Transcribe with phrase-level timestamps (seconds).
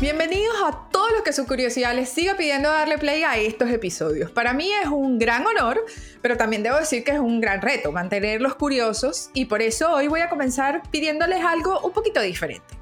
[0.00, 4.30] Bienvenidos a todos los que su curiosidad les siga pidiendo darle play a estos episodios.
[4.30, 5.84] Para mí es un gran honor,
[6.22, 10.08] pero también debo decir que es un gran reto mantenerlos curiosos y por eso hoy
[10.08, 12.79] voy a comenzar pidiéndoles algo un poquito diferente.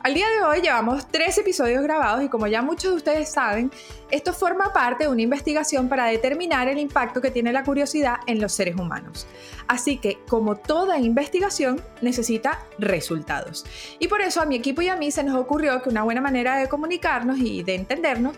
[0.00, 3.72] Al día de hoy llevamos tres episodios grabados y como ya muchos de ustedes saben,
[4.10, 8.40] esto forma parte de una investigación para determinar el impacto que tiene la curiosidad en
[8.40, 9.26] los seres humanos.
[9.66, 13.66] Así que, como toda investigación, necesita resultados.
[13.98, 16.20] Y por eso a mi equipo y a mí se nos ocurrió que una buena
[16.20, 18.36] manera de comunicarnos y de entendernos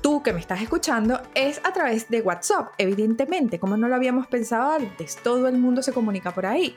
[0.00, 4.26] tú que me estás escuchando es a través de WhatsApp, evidentemente, como no lo habíamos
[4.26, 6.74] pensado antes, todo el mundo se comunica por ahí.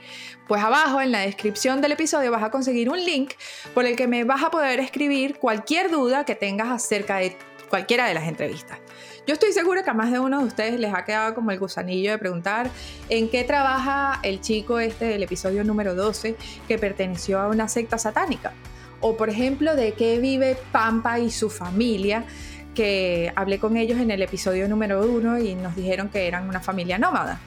[0.47, 3.33] Pues abajo en la descripción del episodio vas a conseguir un link
[3.73, 7.37] por el que me vas a poder escribir cualquier duda que tengas acerca de
[7.69, 8.77] cualquiera de las entrevistas.
[9.25, 11.59] Yo estoy segura que a más de uno de ustedes les ha quedado como el
[11.59, 12.69] gusanillo de preguntar
[13.09, 16.35] en qué trabaja el chico este del episodio número 12
[16.67, 18.53] que perteneció a una secta satánica.
[18.99, 22.25] O por ejemplo, de qué vive Pampa y su familia
[22.73, 26.59] que hablé con ellos en el episodio número uno y nos dijeron que eran una
[26.59, 27.39] familia nómada.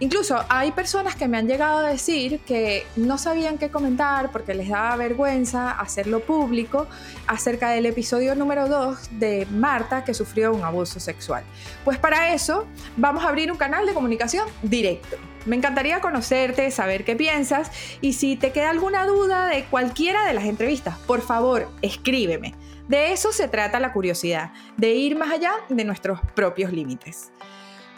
[0.00, 4.52] Incluso hay personas que me han llegado a decir que no sabían qué comentar porque
[4.52, 6.88] les daba vergüenza hacerlo público
[7.26, 11.44] acerca del episodio número 2 de Marta que sufrió un abuso sexual.
[11.84, 15.16] Pues para eso vamos a abrir un canal de comunicación directo.
[15.46, 20.32] Me encantaría conocerte, saber qué piensas y si te queda alguna duda de cualquiera de
[20.32, 22.54] las entrevistas, por favor, escríbeme.
[22.88, 27.32] De eso se trata la curiosidad, de ir más allá de nuestros propios límites.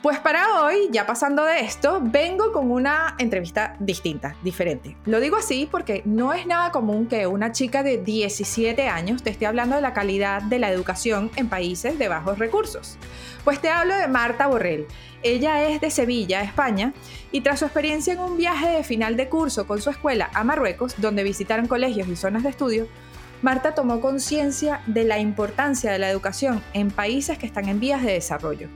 [0.03, 4.97] Pues para hoy, ya pasando de esto, vengo con una entrevista distinta, diferente.
[5.07, 9.31] Lo digo así porque no es nada común que una chica de 17 años te
[9.31, 12.99] esté hablando de la calidad de la educación en países de bajos recursos.
[13.43, 14.87] Pues te hablo de Marta Borrell.
[15.23, 16.93] Ella es de Sevilla, España,
[17.33, 20.45] y tras su experiencia en un viaje de final de curso con su escuela a
[20.45, 22.87] Marruecos, donde visitaron colegios y zonas de estudio,
[23.43, 28.03] Marta tomó conciencia de la importancia de la educación en países que están en vías
[28.03, 28.69] de desarrollo.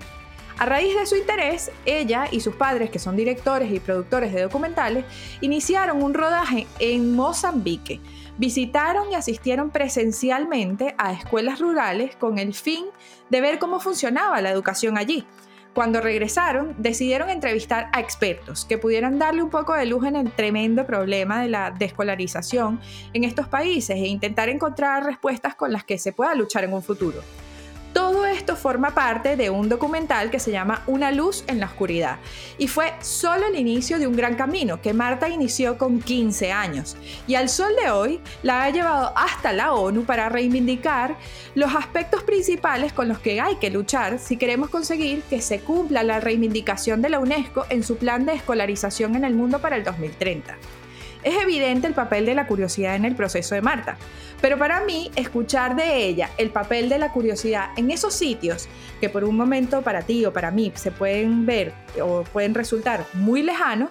[0.60, 4.42] A raíz de su interés, ella y sus padres, que son directores y productores de
[4.42, 5.06] documentales,
[5.40, 7.98] iniciaron un rodaje en Mozambique.
[8.36, 12.84] Visitaron y asistieron presencialmente a escuelas rurales con el fin
[13.30, 15.24] de ver cómo funcionaba la educación allí
[15.72, 20.32] cuando regresaron, decidieron entrevistar a expertos que pudieran darle un poco de luz en el
[20.32, 22.80] tremendo problema de la descolarización
[23.12, 26.82] en estos países e intentar encontrar respuestas con las que se pueda luchar en un
[26.82, 27.20] futuro.
[27.92, 32.18] Todo esto forma parte de un documental que se llama Una luz en la oscuridad
[32.56, 36.96] y fue solo el inicio de un gran camino que Marta inició con 15 años
[37.26, 41.16] y al sol de hoy la ha llevado hasta la ONU para reivindicar
[41.56, 46.04] los aspectos principales con los que hay que luchar si queremos conseguir que se cumpla
[46.04, 49.82] la reivindicación de la UNESCO en su plan de escolarización en el mundo para el
[49.82, 50.56] 2030.
[51.22, 53.98] Es evidente el papel de la curiosidad en el proceso de Marta,
[54.40, 58.68] pero para mí escuchar de ella el papel de la curiosidad en esos sitios
[59.00, 63.04] que por un momento para ti o para mí se pueden ver o pueden resultar
[63.12, 63.90] muy lejanos,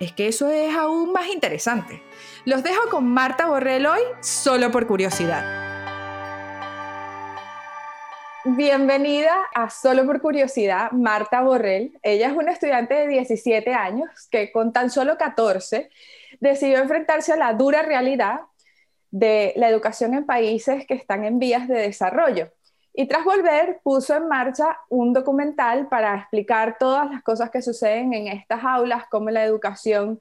[0.00, 2.02] es que eso es aún más interesante.
[2.44, 5.66] Los dejo con Marta Borrell hoy solo por curiosidad.
[8.48, 11.98] Bienvenida a Solo por Curiosidad, Marta Borrell.
[12.04, 15.90] Ella es una estudiante de 17 años que con tan solo 14
[16.40, 18.40] decidió enfrentarse a la dura realidad
[19.10, 22.50] de la educación en países que están en vías de desarrollo.
[22.92, 28.14] Y tras volver, puso en marcha un documental para explicar todas las cosas que suceden
[28.14, 30.18] en estas aulas, cómo la educación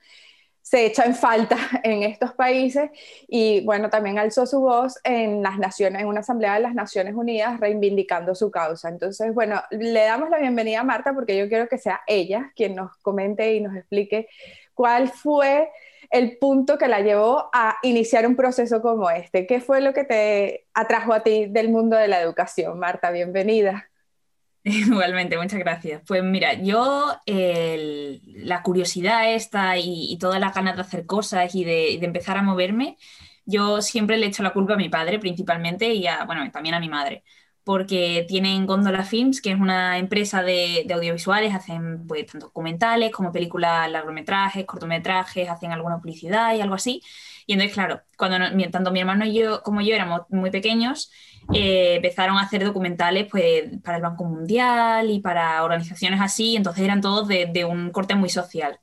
[0.65, 2.89] se echa en falta en estos países
[3.27, 7.13] y bueno, también alzó su voz en las naciones, en una asamblea de las Naciones
[7.13, 8.89] Unidas reivindicando su causa.
[8.89, 12.75] Entonces, bueno, le damos la bienvenida a Marta porque yo quiero que sea ella quien
[12.75, 14.27] nos comente y nos explique
[14.73, 15.69] cuál fue
[16.09, 19.45] el punto que la llevó a iniciar un proceso como este.
[19.47, 22.79] ¿Qué fue lo que te atrajo a ti del mundo de la educación?
[22.79, 23.89] Marta, bienvenida.
[24.63, 26.01] Igualmente, muchas gracias.
[26.07, 31.97] Pues mira, yo la curiosidad esta y, todas las ganas de hacer cosas y de,
[31.99, 32.97] de, empezar a moverme,
[33.45, 36.79] yo siempre le echo la culpa a mi padre principalmente y a, bueno, también a
[36.79, 37.23] mi madre
[37.66, 43.32] porque tienen Gondola Films, que es una empresa de, audiovisuales, hacen pues, tanto documentales como
[43.32, 47.02] películas, largometrajes, cortometrajes, hacen alguna publicidad y algo así.
[47.47, 48.38] Y entonces, claro, cuando
[48.72, 51.12] tanto mi hermano y yo como yo éramos muy pequeños,
[51.53, 56.84] eh, empezaron a hacer documentales pues, para el Banco Mundial y para organizaciones así, entonces
[56.84, 58.79] eran todos de, de un corte muy social.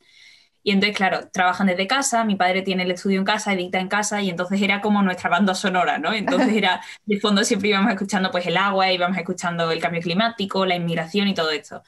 [0.65, 3.89] Y entonces, claro, trabajan desde casa, mi padre tiene el estudio en casa, edita en
[3.89, 6.13] casa, y entonces era como nuestra banda sonora, ¿no?
[6.13, 10.65] Entonces era, de fondo siempre íbamos escuchando pues el agua, íbamos escuchando el cambio climático,
[10.65, 11.83] la inmigración y todo esto.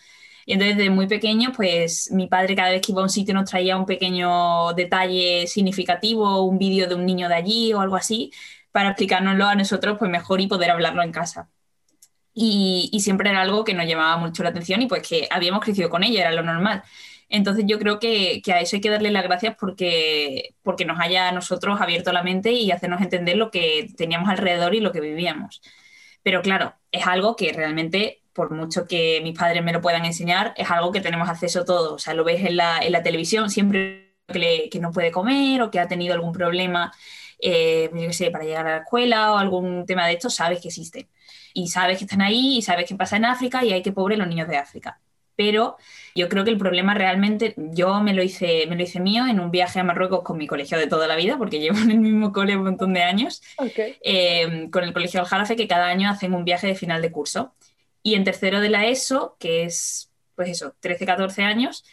[0.47, 3.33] Y entonces desde muy pequeño, pues mi padre cada vez que iba a un sitio
[3.35, 7.97] nos traía un pequeño detalle significativo, un vídeo de un niño de allí o algo
[7.97, 8.33] así,
[8.73, 11.49] para explicárnoslo a nosotros pues mejor y poder hablarlo en casa.
[12.35, 15.65] Y, y, siempre era algo que nos llamaba mucho la atención y pues que habíamos
[15.65, 16.83] crecido con ella, era lo normal.
[17.35, 20.55] Entonces yo creo que, que, a eso hay que darle las gracias porque,
[20.87, 24.93] nos haya nosotros abierto la mente y hacernos entender lo que teníamos alrededor y lo
[24.93, 25.61] que vivíamos.
[26.23, 30.55] Pero claro, es algo que realmente, por mucho que mis padres me lo puedan enseñar,
[30.57, 31.95] es algo que tenemos acceso a todo.
[31.95, 35.81] O sea, lo ves en la, televisión, siempre que, que, no puede comer o que
[35.81, 36.93] ha tenido algún problema,
[37.41, 40.61] eh, yo qué sé, para llegar a la escuela o algún tema de esto, sabes
[40.61, 41.09] que existen.
[41.53, 44.17] Y sabes que están ahí y sabes qué pasa en África y hay que pobre
[44.17, 45.01] los niños de África
[45.37, 45.77] pero
[46.15, 49.41] yo creo que el problema realmente, yo me lo hice, me lo hice mío en
[49.41, 51.99] un viaje a Marruecos con mi colegio de toda la vida, porque llevo en el
[51.99, 53.43] mismo cole un montón de años,
[54.05, 57.11] eh, con el colegio del Jarafe, que cada año hacen un viaje de final de
[57.11, 57.55] curso.
[58.03, 61.85] Y en tercero de la ESO, que es, pues eso, 13, 14 años,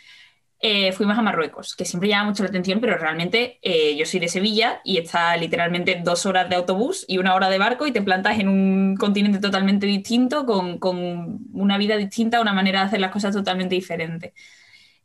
[0.62, 4.20] eh, fuimos a Marruecos, que siempre llama mucho la atención, pero realmente eh, yo soy
[4.20, 7.92] de Sevilla y está literalmente dos horas de autobús y una hora de barco y
[7.92, 12.86] te plantas en un continente totalmente distinto, con, con una vida distinta, una manera de
[12.88, 14.34] hacer las cosas totalmente diferente.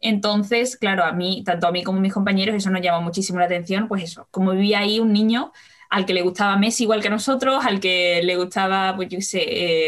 [0.00, 3.38] Entonces, claro, a mí, tanto a mí como a mis compañeros, eso nos llama muchísimo
[3.38, 5.52] la atención, pues eso, como vivía ahí un niño
[5.88, 9.20] al que le gustaba Messi igual que a nosotros, al que le gustaba, pues yo
[9.20, 9.42] sé,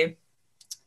[0.04, 0.18] eh,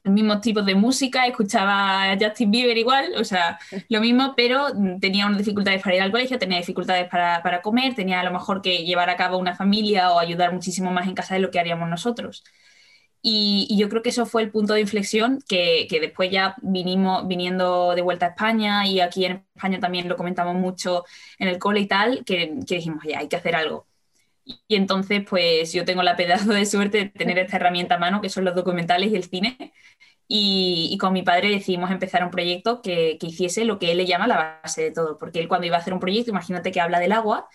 [0.04, 3.60] los mismos tipos de música, escuchaba Justin Bieber igual, o sea,
[3.90, 4.68] lo mismo, pero
[5.00, 8.32] tenía unas dificultades para ir al colegio, tenía dificultades para, para, comer, tenía a lo
[8.32, 11.52] mejor que llevar a cabo una familia o ayudar muchísimo más en casa de lo
[11.52, 12.44] que haríamos nosotros.
[13.24, 16.56] Y, y yo creo que eso fue el punto de inflexión que, que, después ya
[16.64, 21.06] vinimos viniendo de vuelta a España y aquí en España también lo comentamos mucho
[21.38, 23.91] en el cole y tal, que, que dijimos, ya, hay que hacer algo.
[24.44, 28.22] Y entonces, pues yo tengo la pedazo de suerte de tener esta herramienta a mano,
[28.22, 29.74] que son los documentales y el cine.
[30.28, 34.06] Y, con mi padre decidimos empezar un proyecto que, que, hiciese lo que él le
[34.06, 36.80] llama la base de todo, porque él cuando iba a hacer un proyecto, imagínate que
[36.80, 37.50] habla del agua,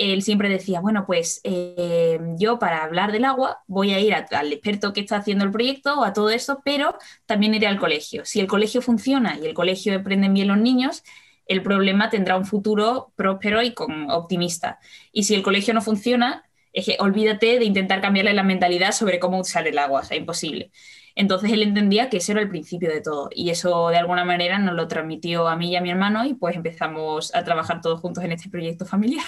[0.00, 4.52] él siempre decía, bueno, pues eh, yo para hablar del agua voy a ir al
[4.52, 6.96] experto que está haciendo el proyecto o a todo eso, pero
[7.26, 8.24] también iré al colegio.
[8.24, 11.02] Si el colegio funciona y el colegio aprenden bien los niños,
[11.50, 14.78] el problema tendrá un futuro próspero y con, optimista.
[15.10, 19.18] Y si el colegio no funciona, es que olvídate de intentar cambiarle la mentalidad sobre
[19.18, 20.70] cómo usar el agua, o sea, imposible.
[21.16, 24.60] Entonces él entendía que ese era el principio de todo y eso de alguna manera
[24.60, 27.98] nos lo transmitió a mí y a mi hermano y pues empezamos a trabajar todos
[28.00, 29.26] juntos en este proyecto familiar.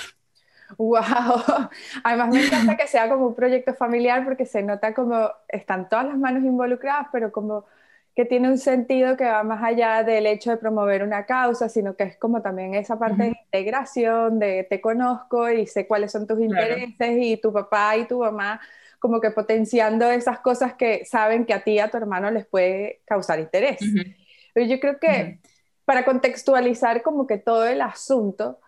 [0.78, 1.00] ¡Wow!
[2.04, 6.06] Además me encanta que sea como un proyecto familiar porque se nota como están todas
[6.06, 7.64] las manos involucradas, pero como
[8.14, 11.96] que tiene un sentido que va más allá del hecho de promover una causa, sino
[11.96, 13.32] que es como también esa parte uh -huh.
[13.32, 17.12] de integración, de te conozco y sé cuáles son tus intereses claro.
[17.16, 18.60] y tu papá y tu mamá
[18.98, 22.46] como que potenciando esas cosas que saben que a ti y a tu hermano les
[22.46, 23.80] puede causar interés.
[23.80, 24.16] Uh -huh.
[24.54, 25.38] Pero yo creo que uh -huh.
[25.86, 28.60] para contextualizar como que todo el asunto,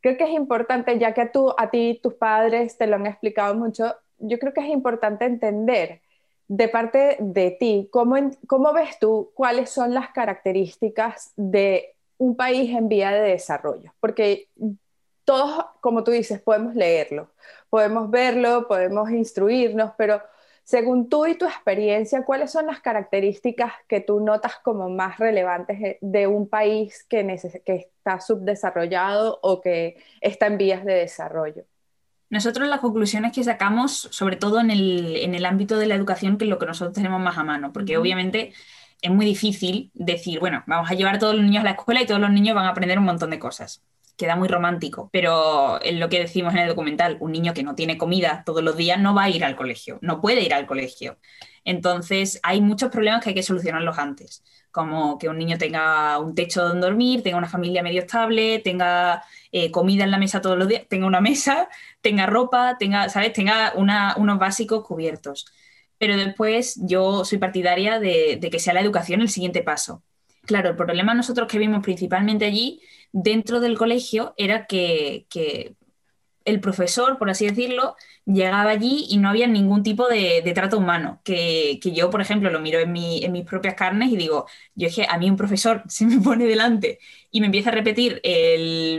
[0.00, 3.54] creo que es importante, ya que tú, a ti tus padres te lo han explicado
[3.54, 6.00] mucho, yo creo que es importante entender
[6.48, 8.16] de parte de ti, ¿cómo,
[8.46, 13.92] ¿cómo, ves tú cuáles son las características de un país en vía de desarrollo?
[14.00, 14.48] Porque
[15.24, 17.30] todos, como tú dices, podemos leerlo,
[17.68, 20.22] podemos verlo, podemos instruirnos, pero
[20.62, 25.96] según tú y tu experiencia, ¿cuáles son las características que tú notas como más relevantes
[26.00, 27.24] de un país que,
[27.64, 31.64] que está subdesarrollado o que está en vías de desarrollo?
[32.30, 36.38] Nosotros las conclusiones que sacamos, sobre todo en el, en el ámbito de la educación,
[36.38, 38.52] que es lo que nosotros tenemos más a mano, porque obviamente
[39.02, 42.02] es muy difícil decir, bueno, vamos a llevar a todos los niños a la escuela
[42.02, 43.82] y todos los niños van a aprender un montón de cosas.
[44.16, 47.74] Queda muy romántico, pero es lo que decimos en el documental, un niño que no
[47.74, 50.66] tiene comida todos los días no va a ir al colegio, no puede ir al
[50.66, 51.18] colegio.
[51.64, 56.34] Entonces hay muchos problemas que hay que solucionarlos antes, como que un niño tenga un
[56.34, 60.58] techo donde dormir, tenga una familia medio estable, tenga eh, comida en la mesa todos
[60.58, 61.68] los días, tenga una mesa,
[62.02, 63.32] tenga ropa, tenga, ¿sabes?
[63.32, 65.46] Tenga una, unos básicos cubiertos.
[65.98, 70.02] Pero después yo soy partidaria de, de, que sea la educación el siguiente paso.
[70.42, 72.80] Claro, el problema nosotros que vimos principalmente allí,
[73.16, 75.74] dentro del colegio, era que, que
[76.44, 77.96] el profesor, por así decirlo,
[78.26, 81.20] llegaba allí y no había ningún tipo de, de trato humano.
[81.24, 84.46] Que, que, yo, por ejemplo, lo miro en, mi, en, mis propias carnes y digo,
[84.74, 86.98] yo es que a mí un profesor se me pone delante
[87.30, 88.20] y me empieza a repetir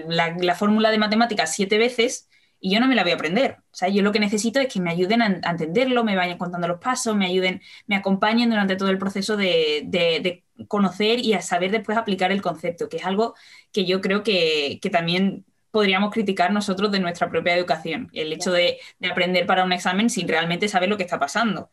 [0.08, 2.28] la fórmula de matemáticas siete veces
[2.60, 3.58] y yo no me la voy a aprender.
[3.72, 6.38] O sea, yo lo que necesito es que me ayuden a, a entenderlo, me vayan
[6.38, 11.20] contando los pasos, me ayuden, me acompañen durante todo el proceso de, de, de, conocer
[11.20, 13.36] y a saber después aplicar el concepto, que es algo
[13.72, 18.52] que yo creo que, que también podríamos criticar nosotros de nuestra propia educación, el hecho
[18.52, 21.70] de, de, aprender para un examen sin realmente saber lo que está pasando.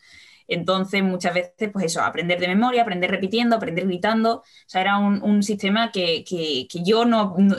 [0.46, 4.98] Entonces, muchas veces, pues eso, aprender de memoria, aprender repitiendo, aprender gritando, o sea, era
[4.98, 7.56] un, un sistema que, que, que, yo no, no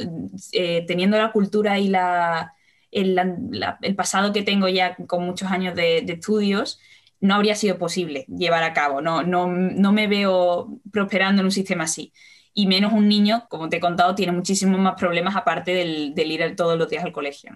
[0.52, 2.55] eh, teniendo la cultura y la,
[2.96, 6.80] el, pasado que tengo ya con muchos años de, estudios,
[7.20, 9.02] no habría sido posible llevar a cabo.
[9.02, 12.14] No, no, no, me veo prosperando en un sistema así.
[12.54, 16.56] Y menos un niño, como te he contado, tiene muchísimos más problemas aparte del, ir
[16.56, 17.52] todos los días al colegio.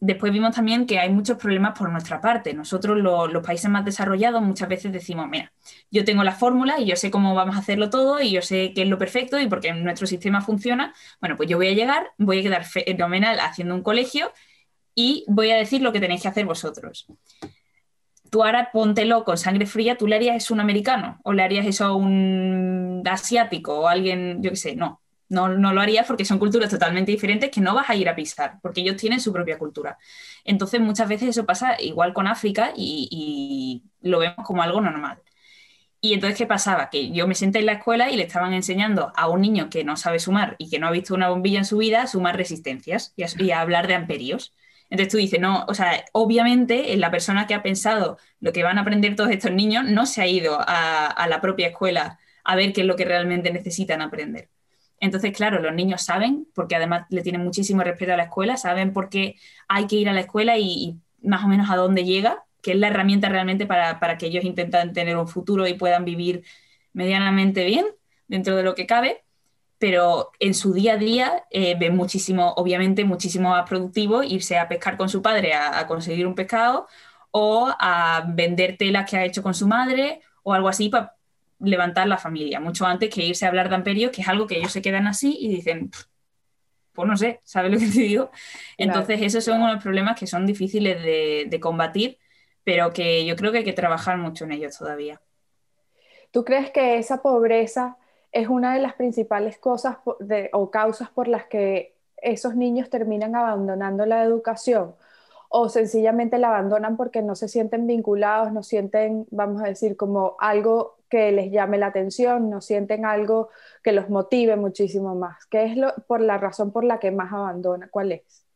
[0.00, 2.52] después vimos también que hay muchos problemas por nuestra parte.
[2.54, 5.52] Nosotros, los países más desarrollados, muchas veces decimos, mira,
[5.90, 8.72] yo tengo la fórmula y yo sé cómo vamos a hacerlo todo y yo sé
[8.74, 12.10] qué es lo perfecto y porque nuestro sistema funciona, bueno, pues yo voy a llegar,
[12.18, 14.32] voy a quedar fenomenal haciendo un colegio
[15.00, 17.06] y voy a decir lo que tenéis que hacer vosotros.
[18.30, 21.18] Tú ahora póntelo con sangre fría, ¿tú le harías eso a un americano?
[21.24, 24.76] ¿O le harías eso a un asiático o alguien, yo qué sé?
[24.76, 28.14] No, no, lo harías porque son culturas totalmente diferentes que no vas a ir a
[28.14, 29.96] pisar, porque ellos tienen su propia cultura.
[30.44, 35.22] Entonces, muchas veces eso pasa igual con África y, lo vemos como algo normal.
[36.02, 36.90] Y entonces, ¿qué pasaba?
[36.90, 39.84] Que yo me senté en la escuela y le estaban enseñando a un niño que
[39.84, 42.36] no sabe sumar y que no ha visto una bombilla en su vida a sumar
[42.36, 44.52] resistencias y a, hablar de amperios.
[44.90, 48.76] Entonces tú dices, no, o sea, obviamente la persona que ha pensado lo que van
[48.78, 52.72] a aprender todos estos niños no se ha ido a la propia escuela a ver
[52.72, 54.48] qué es lo que realmente necesitan aprender.
[55.00, 58.92] Entonces, claro, los niños saben, porque además le tienen muchísimo respeto a la escuela, saben
[58.92, 62.44] por qué hay que ir a la escuela y, más o menos a dónde llega,
[62.62, 66.44] que es la herramienta realmente para, que ellos intenten tener un futuro y puedan vivir
[66.92, 67.86] medianamente bien
[68.28, 69.24] dentro de lo que cabe,
[69.80, 74.68] pero en su día a día eh, ven muchísimo, obviamente, muchísimo más productivo irse a
[74.68, 76.86] pescar con su padre a, a conseguir un pescado
[77.32, 81.16] o a vender telas que ha hecho con su madre o algo así para
[81.60, 84.58] levantar la familia, mucho antes que irse a hablar de amperios, que es algo que
[84.58, 85.90] ellos se quedan así y dicen,
[86.92, 88.30] pues no sé, ¿sabes lo que te digo?
[88.76, 92.18] Entonces, esos son unos problemas que son difíciles de, combatir,
[92.64, 95.20] pero que yo creo que hay que trabajar mucho en ellos todavía.
[96.30, 97.96] ¿Tú crees que esa pobreza
[98.32, 99.98] es una de las principales cosas
[100.52, 104.94] o causas por las que esos niños terminan abandonando la educación?
[105.48, 110.36] ¿O sencillamente la abandonan porque no se sienten vinculados, no sienten, vamos a decir, como
[110.38, 113.50] algo que les llame la atención, no sienten algo
[113.82, 115.44] que los motive muchísimo más.
[115.46, 117.88] ¿Qué es por la razón por la que más abandona?
[117.90, 118.46] ¿Cuál es?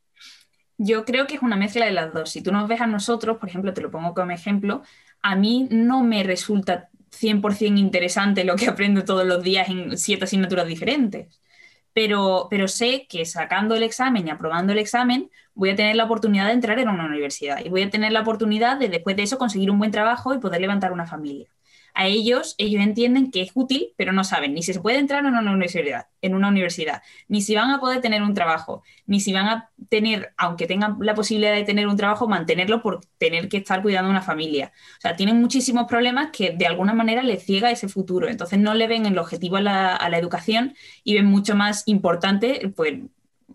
[0.79, 2.31] Yo creo que es una mezcla de las dos.
[2.31, 4.83] Si tú nos ves a nosotros, por ejemplo, te lo pongo como ejemplo,
[5.21, 6.91] a mí no me resulta
[7.21, 11.41] 100% interesante lo que aprendo todos los días en siete asignaturas diferentes.
[11.93, 16.05] Pero, pero sé que sacando el examen y aprobando el examen voy a tener la
[16.05, 19.23] oportunidad de entrar en una universidad y voy a tener la oportunidad de después de
[19.23, 21.49] eso conseguir un buen trabajo y poder levantar una familia
[21.95, 25.25] a ellos, ellos entienden que es útil, pero no saben ni si se puede entrar
[25.25, 29.21] en una universidad, en una universidad, ni si van a poder tener un trabajo, ni
[29.21, 33.49] si van a tener, aunque tengan la posibilidad de tener un trabajo, mantenerlo por tener
[33.49, 34.73] que estar cuidando a una familia.
[34.99, 38.29] O sea, tienen muchísimos problemas que de alguna manera les ciega ese futuro.
[38.29, 40.75] Entonces no le ven el objetivo a la, a la educación
[41.05, 42.95] y ven mucho más importante, pues,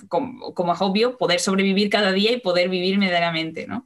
[0.07, 3.85] como, como, es obvio, poder sobrevivir cada día y poder vivir medianamente, ¿no?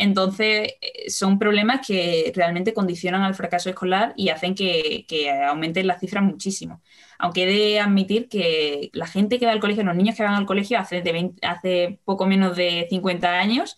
[0.00, 5.04] Entonces, eh, son problemas que realmente condicionan al fracaso escolar y hacen que,
[5.46, 6.80] aumenten las cifras muchísimo.
[7.18, 10.34] Aunque he de admitir que la gente que va al colegio, los niños que van
[10.34, 13.76] al colegio hace, poco menos de 50 años,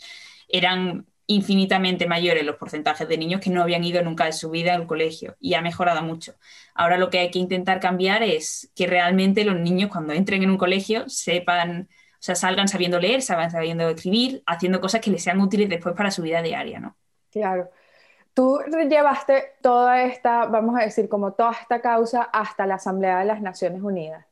[0.48, 4.74] eran infinitamente mayores los porcentajes de niños que no habían ido nunca en su vida
[4.74, 6.34] al colegio y ha mejorado mucho.
[6.74, 10.50] Ahora lo que hay que intentar cambiar es que realmente los niños cuando entren en
[10.50, 11.88] un colegio sepan
[12.24, 16.10] sea, salgan sabiendo leer, salgan sabiendo escribir, haciendo cosas que les sean útiles después para
[16.12, 16.96] su vida diaria, ¿no?
[17.30, 17.68] Claro.
[18.32, 23.24] Tú llevaste toda esta, vamos a decir, como toda esta causa hasta la Asamblea de
[23.24, 24.24] las Naciones Unidas.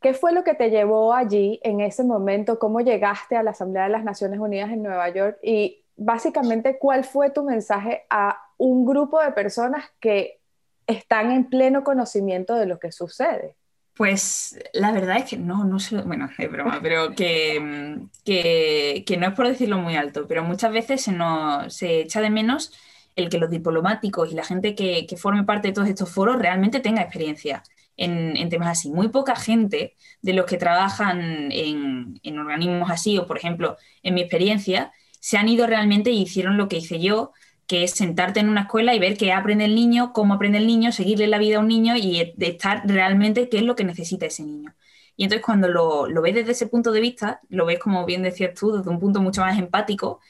[0.00, 2.58] ¿Qué fue lo que te llevó allí en ese momento?
[2.58, 5.38] ¿Cómo llegaste a la Asamblea de las Naciones Unidas en Nueva York?
[5.42, 10.40] Y básicamente, ¿cuál fue tu mensaje a un grupo de personas que
[10.86, 13.56] están en pleno conocimiento de lo que sucede?
[13.96, 19.28] Pues la verdad es que no, no sé, bueno, es broma, pero que, que, no
[19.28, 22.72] es por decirlo muy alto, pero muchas veces se, nos, se echa de menos
[23.16, 26.80] el que los diplomáticos y la gente que, forme parte de todos estos foros realmente
[26.80, 27.62] tenga experiencia
[27.96, 28.90] en, en, temas así.
[28.90, 34.12] Muy poca gente de los que trabajan en, en organismos así, o por ejemplo, en
[34.14, 37.32] mi experiencia, se han ido realmente y hicieron lo que hice yo,
[37.66, 40.66] que es sentarte en una escuela y ver qué aprende el niño, cómo aprende el
[40.66, 43.84] niño, seguirle la vida a un niño y de estar realmente qué es lo que
[43.84, 44.74] necesita ese niño.
[45.16, 48.54] Y entonces cuando lo, ves desde ese punto de vista, lo ves como bien decías
[48.58, 50.20] tú, desde un punto mucho más empático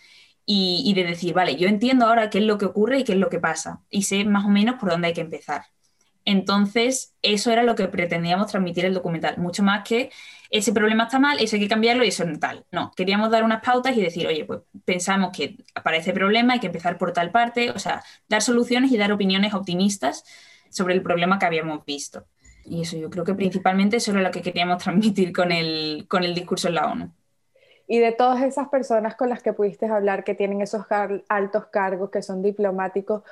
[0.44, 3.18] y de decir, vale, yo entiendo ahora qué es lo que ocurre y qué es
[3.18, 5.64] lo que pasa y sé más o menos por dónde hay que empezar.
[6.26, 10.10] Entonces, eso era lo que pretendíamos transmitir el documental, mucho más que
[10.50, 12.64] ese problema está mal, eso hay que cambiarlo y eso es tal.
[12.72, 16.60] No, queríamos dar unas pautas y decir, oye, pues pensamos que para ese problema hay
[16.60, 20.24] que empezar por tal parte, o sea, dar soluciones y dar opiniones optimistas
[20.70, 22.26] sobre el problema que habíamos visto.
[22.64, 26.24] Y eso yo creo que principalmente eso era lo que queríamos transmitir con el, con
[26.24, 27.12] el discurso en la ONU.
[27.86, 30.86] Y de todas esas personas con las que pudiste hablar, que tienen esos
[31.28, 33.22] altos cargos, que son diplomáticos,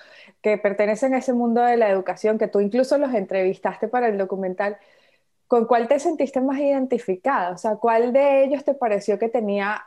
[0.43, 4.17] que pertenecen a ese mundo de la educación, que tú incluso los entrevistaste para el
[4.17, 4.77] documental,
[5.49, 7.51] ¿con cuál te sentiste más identificada?
[7.51, 9.85] O sea, ¿cuál de ellos te pareció que tenía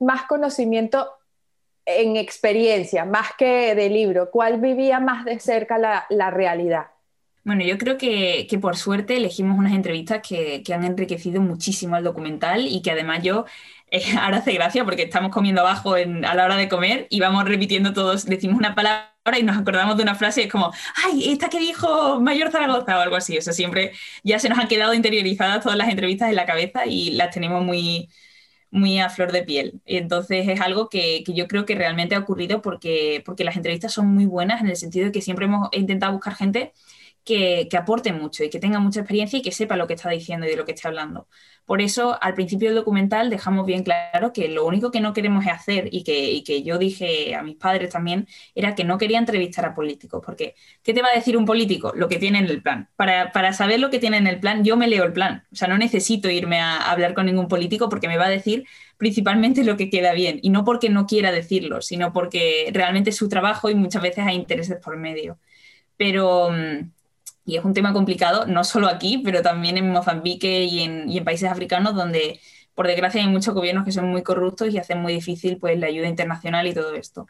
[0.00, 1.08] más conocimiento
[1.86, 4.30] en experiencia, más que de libro?
[4.30, 6.86] ¿Cuál vivía más de cerca la, la realidad?
[7.42, 11.96] Bueno, yo creo que, que, por suerte elegimos unas entrevistas que, que, han enriquecido muchísimo
[11.96, 13.46] el documental y que además yo
[14.12, 17.44] eh, ahora hace gracia porque estamos comiendo abajo a la hora de comer y vamos
[17.44, 20.72] repitiendo todos, decimos una palabra y nos acordamos de una frase y es como,
[21.04, 23.36] ay, esta que dijo Mayor Zaragoza o algo así.
[23.38, 23.92] O sea, siempre
[24.22, 27.64] ya se nos han quedado interiorizadas todas las entrevistas en la cabeza y las tenemos
[27.64, 28.08] muy,
[28.70, 29.80] muy a flor de piel.
[29.86, 33.92] Entonces es algo que, que, yo creo que realmente ha ocurrido porque, porque las entrevistas
[33.92, 36.72] son muy buenas en el sentido de que siempre hemos intentado buscar gente
[37.68, 40.46] que, aporte mucho y que tenga mucha experiencia y que sepa lo que está diciendo
[40.46, 41.28] y de lo que está hablando.
[41.64, 45.46] Por eso, al principio del documental dejamos bien claro que lo único que no queremos
[45.46, 49.64] hacer y que, que yo dije a mis padres también era que no quería entrevistar
[49.64, 51.92] a políticos, porque ¿qué te va a decir un político?
[51.94, 52.88] Lo que tiene en el plan.
[52.96, 55.44] Para, para saber lo que tiene en el plan, yo me leo el plan.
[55.52, 58.66] O sea, no necesito irme a hablar con ningún político porque me va a decir
[59.00, 63.16] principalmente lo que queda bien, y no porque no quiera decirlo, sino porque realmente es
[63.16, 65.38] su trabajo y muchas veces hay intereses por medio.
[65.96, 66.90] Pero, mm,
[67.50, 71.50] y es un tema complicado, no solo aquí, pero también en Mozambique y en, países
[71.50, 72.38] africanos donde,
[72.76, 75.88] por desgracia, hay muchos gobiernos que son muy corruptos y hacen muy difícil pues, la
[75.88, 77.26] ayuda internacional y todo esto.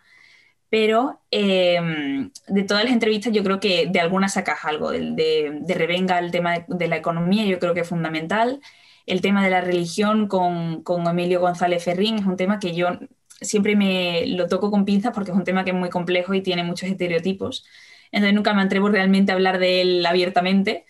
[0.69, 4.91] Pero em, de todas las entrevistas yo creo que de alguna sacas algo.
[4.91, 8.61] De, de, Revenga el tema de, la economía yo creo que es fundamental.
[9.07, 12.89] El tema de la religión con, con Emilio González Ferrín es un tema que yo
[13.41, 16.43] siempre me lo toco con pinzas porque es un tema que es muy complejo y
[16.43, 17.65] tiene muchos estereotipos
[18.13, 20.87] entonces nunca me atrevo realmente a hablar de él abiertamente,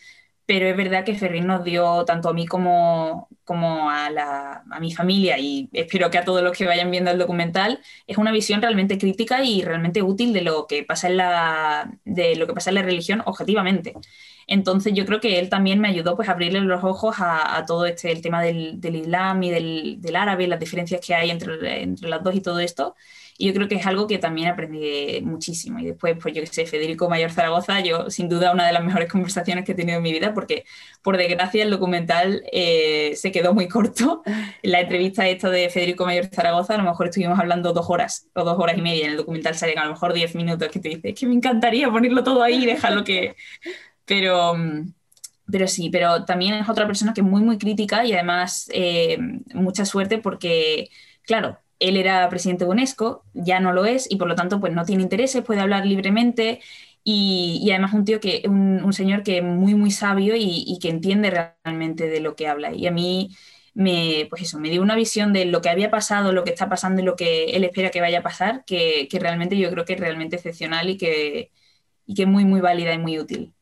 [0.46, 4.80] pero es verdad que Ferrín nos dio tanto a mí como, como a, la, a,
[4.80, 8.32] mi familia y espero que a todos los que vayan viendo el documental, es una
[8.32, 12.54] visión realmente crítica y realmente útil de lo que pasa en la, de lo que
[12.54, 13.94] pasa en la religión objetivamente.
[14.48, 17.86] Entonces yo creo que él también me ayudó pues, a abrirle los ojos a, todo
[17.86, 21.82] este, el tema del, del Islam y del, del, árabe, las diferencias que hay entre,
[21.82, 22.96] entre las dos y todo esto.
[23.40, 25.78] Y yo creo que es algo que también aprendí muchísimo.
[25.78, 28.84] Y después, pues yo que sé, Federico Mayor Zaragoza, yo sin duda una de las
[28.84, 30.66] mejores conversaciones que he tenido en mi vida, porque
[31.00, 34.22] por desgracia el documental eh, se quedó muy corto.
[34.62, 38.44] La entrevista esta de Federico Mayor Zaragoza, a lo mejor estuvimos hablando dos horas o
[38.44, 39.06] dos horas y media.
[39.06, 41.34] En el documental salen a lo mejor diez minutos que te dice, es que me
[41.34, 43.36] encantaría ponerlo todo ahí y dejarlo que...
[44.04, 44.54] Pero...
[45.52, 49.18] Pero sí, pero también es otra persona que es muy, muy crítica y además eh,
[49.52, 50.90] mucha suerte porque,
[51.22, 54.72] claro, él era presidente de UNESCO, ya no lo es y por lo tanto pues
[54.72, 56.60] no tiene intereses, puede hablar libremente
[57.02, 61.30] y, además un tío que, un, señor que es muy muy sabio y, que entiende
[61.64, 62.72] realmente de lo que habla.
[62.74, 63.30] Y a mí
[63.74, 66.68] me, pues eso, me dio una visión de lo que había pasado, lo que está
[66.68, 69.94] pasando y lo que él espera que vaya a pasar, que, realmente yo creo que
[69.94, 71.50] es realmente excepcional y que,
[72.06, 73.54] y que es muy muy válida y muy útil.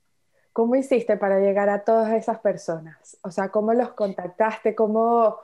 [0.53, 3.19] ¿Cómo hiciste para llegar a todas esas personas?
[3.23, 4.75] O sea, ¿cómo los contactaste?
[4.75, 5.39] ¿Cómo,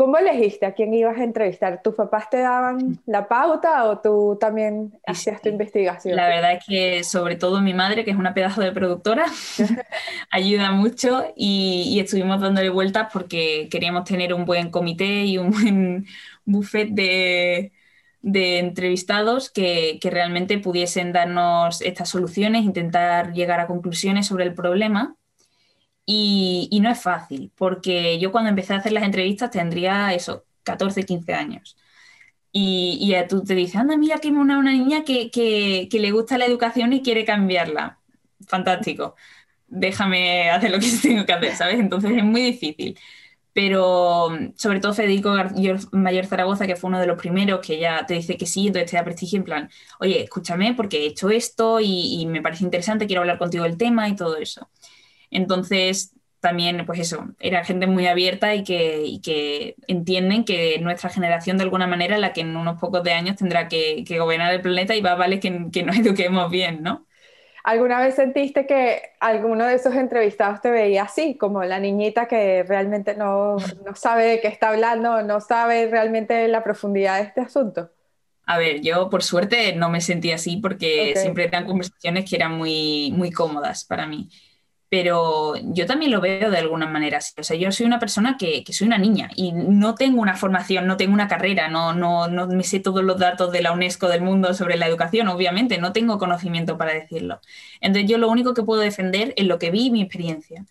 [0.00, 1.82] ¿Cómo elegiste a quién ibas a entrevistar?
[1.82, 6.16] ¿Tus papás te daban la pauta o tú también hacías tu investigación?
[6.16, 9.26] La verdad es que sobre todo mi madre, que es una pedazo de productora,
[10.30, 16.06] ayuda mucho y, estuvimos dándole vueltas porque queríamos tener un buen comité y un buen
[16.46, 17.70] buffet de,
[18.22, 25.14] entrevistados que, que, realmente pudiesen darnos estas soluciones, intentar llegar a conclusiones sobre el problema
[26.12, 31.04] y, no es fácil, porque yo cuando empecé a hacer las entrevistas tendría eso, 14,
[31.04, 31.76] 15 años.
[32.52, 36.10] Y, y tú te dices, anda, mira que una, una niña que, que, que, le
[36.12, 38.00] gusta la educación y quiere cambiarla.
[38.48, 39.16] Fantástico.
[39.68, 41.80] Déjame hacer lo que tengo que hacer, ¿sabes?
[41.80, 42.98] Entonces es muy difícil.
[43.52, 45.34] Pero sobre todo Federico
[45.92, 48.90] Mayor Zaragoza, que fue uno de los primeros que ya te dice que sí, entonces
[48.90, 49.70] te da prestigio en plan,
[50.00, 53.76] oye, escúchame porque he hecho esto y, y me parece interesante, quiero hablar contigo del
[53.76, 54.68] tema y todo eso.
[55.30, 61.58] Entonces, también, pues eso, era gente muy abierta y que, que, entienden que nuestra generación,
[61.58, 64.94] de alguna manera, la que en unos pocos de años tendrá que, gobernar el planeta
[64.94, 67.06] y va, vale que, que, nos eduquemos bien, ¿no?
[67.62, 72.62] ¿Alguna vez sentiste que alguno de esos entrevistados te veía así, como la niñita que
[72.62, 77.42] realmente no, no sabe de qué está hablando, no sabe realmente la profundidad de este
[77.42, 77.90] asunto?
[78.46, 82.56] A ver, yo por suerte no me sentí así porque siempre eran conversaciones que eran
[82.56, 84.30] muy, muy cómodas para mí
[84.90, 87.32] pero yo también lo veo de alguna manera así.
[87.38, 90.86] O sea, yo soy una persona que, soy una niña y no tengo una formación,
[90.88, 94.08] no tengo una carrera, no, no, no me sé todos los datos de la UNESCO
[94.08, 97.40] del mundo sobre la educación, obviamente, no tengo conocimiento para decirlo.
[97.80, 100.66] Entonces yo lo único que puedo defender es lo que vi y mi experiencia.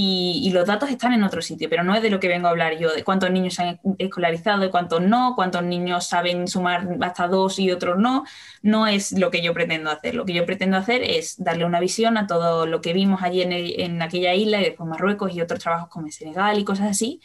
[0.00, 2.50] Y, los datos están en otro sitio, pero no es de lo que vengo a
[2.50, 6.86] hablar yo, de cuántos niños se han escolarizado y cuántos no, cuántos niños saben sumar
[7.00, 8.22] hasta dos y otros no,
[8.62, 10.14] no es lo que yo pretendo hacer.
[10.14, 13.42] Lo que yo pretendo hacer es darle una visión a todo lo que vimos allí
[13.42, 16.86] en, en aquella isla y después Marruecos y otros trabajos como en Senegal y cosas
[16.90, 17.20] así,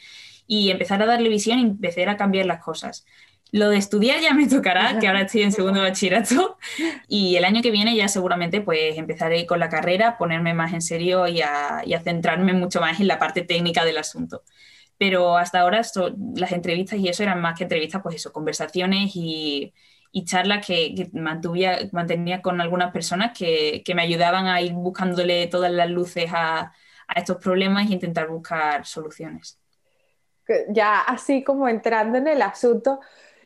[0.47, 3.05] y empezar a darle visión y empezar a cambiar las cosas.
[3.53, 6.57] Lo de estudiar ya me tocará, que ahora estoy en segundo bachillerato
[7.07, 10.81] y el año que viene ya seguramente pues empezaré con la carrera, ponerme más en
[10.81, 14.41] serio y a, centrarme mucho más en la parte técnica del asunto.
[14.97, 15.81] Pero hasta ahora
[16.35, 19.71] las entrevistas y eso eran más que entrevistas, pues eso, conversaciones y,
[20.25, 26.31] charlas que, mantenía con algunas personas que, me ayudaban a ir buscándole todas las luces
[26.33, 26.73] a,
[27.07, 29.59] a estos problemas e intentar buscar soluciones.
[30.69, 32.99] Ya así como entrando en el asunto,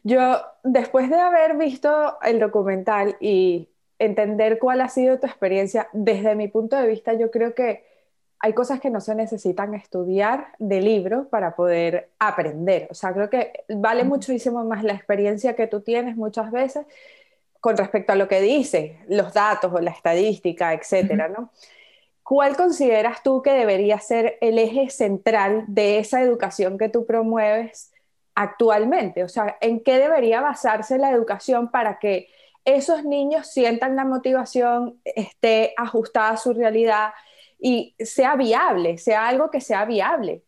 [0.07, 3.67] yo, después de haber visto el documental y
[3.99, 7.83] entender cuál ha sido tu experiencia, desde mi punto de vista, yo creo que
[8.39, 12.87] hay cosas que no se necesitan estudiar de libro para poder aprender.
[12.89, 16.85] O sea, creo que vale muchísimo más la experiencia que tú tienes muchas veces
[17.59, 21.49] con respecto a lo que dice, los datos o la estadística, etcétera, ¿no?
[22.23, 27.91] ¿Cuál consideras tú que debería ser el eje central de esa educación que tú promueves
[28.37, 29.23] actualmente?
[29.23, 32.29] O sea, ¿en qué debería basarse la educación para que
[32.65, 37.13] esos niños sientan la motivación, esté ajustada a su realidad
[37.59, 40.43] y sea viable, sea algo que sea viable?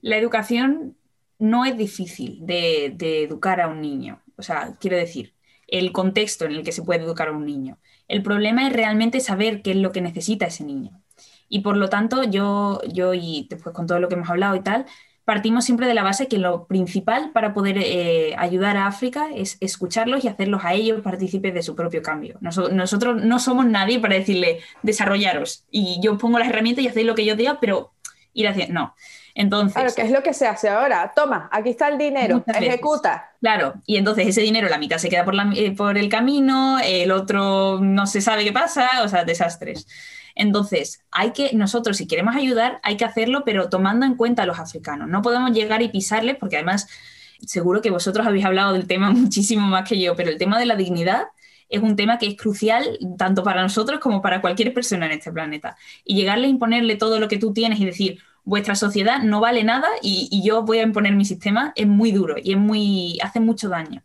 [0.00, 0.96] La educación
[1.38, 4.22] no es difícil de, educar a un niño.
[4.38, 5.34] O sea, quiero decir,
[5.66, 7.78] el contexto en el que se puede educar a un niño.
[8.08, 11.02] El problema es realmente saber qué es lo que necesita ese niño.
[11.50, 14.62] Y por lo tanto, yo, yo y después con todo lo que hemos hablado y
[14.62, 14.86] tal,
[15.26, 19.58] partimos siempre de la base que lo principal para poder eh, ayudar a África es
[19.60, 22.38] escucharlos y hacerlos a ellos partícipes de su propio cambio.
[22.40, 27.16] nosotros no somos nadie para decirle desarrollaros y yo pongo las herramientas y hacéis lo
[27.16, 27.92] que yo diga, pero
[28.34, 28.72] ir haciendo.
[28.72, 28.94] No.
[29.34, 31.12] Entonces, claro, que es lo que se hace ahora.
[31.14, 33.32] Toma, aquí está el dinero, ejecuta.
[33.40, 37.10] Claro, y entonces ese dinero, la mitad se queda por, eh, por el camino, el
[37.10, 39.88] otro no se sabe qué pasa, o sea, desastres.
[40.36, 44.46] Entonces, hay que, nosotros si queremos ayudar, hay que hacerlo, pero tomando en cuenta a
[44.46, 45.08] los africanos.
[45.08, 46.86] No podemos llegar y pisarles, porque además,
[47.46, 50.66] seguro que vosotros habéis hablado del tema muchísimo más que yo, pero el tema de
[50.66, 51.24] la dignidad
[51.68, 55.32] es un tema que es crucial tanto para nosotros como para cualquier persona en este
[55.32, 55.76] planeta.
[56.04, 59.64] Y llegarle a imponerle todo lo que tú tienes y decir, vuestra sociedad no vale
[59.64, 63.18] nada y, y yo voy a imponer mi sistema, es muy duro y es muy,
[63.22, 64.02] hace mucho daño.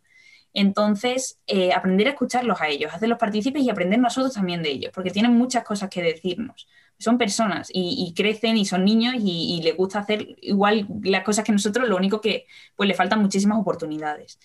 [0.54, 4.92] Entonces, eh, aprender a escucharlos a ellos, hacerlos partícipes y aprender nosotros también de ellos,
[4.94, 6.68] porque tienen muchas cosas que decirnos.
[6.98, 11.52] Son personas y, crecen y son niños y, les gusta hacer igual las cosas que
[11.52, 14.40] nosotros, lo único que pues le faltan muchísimas oportunidades.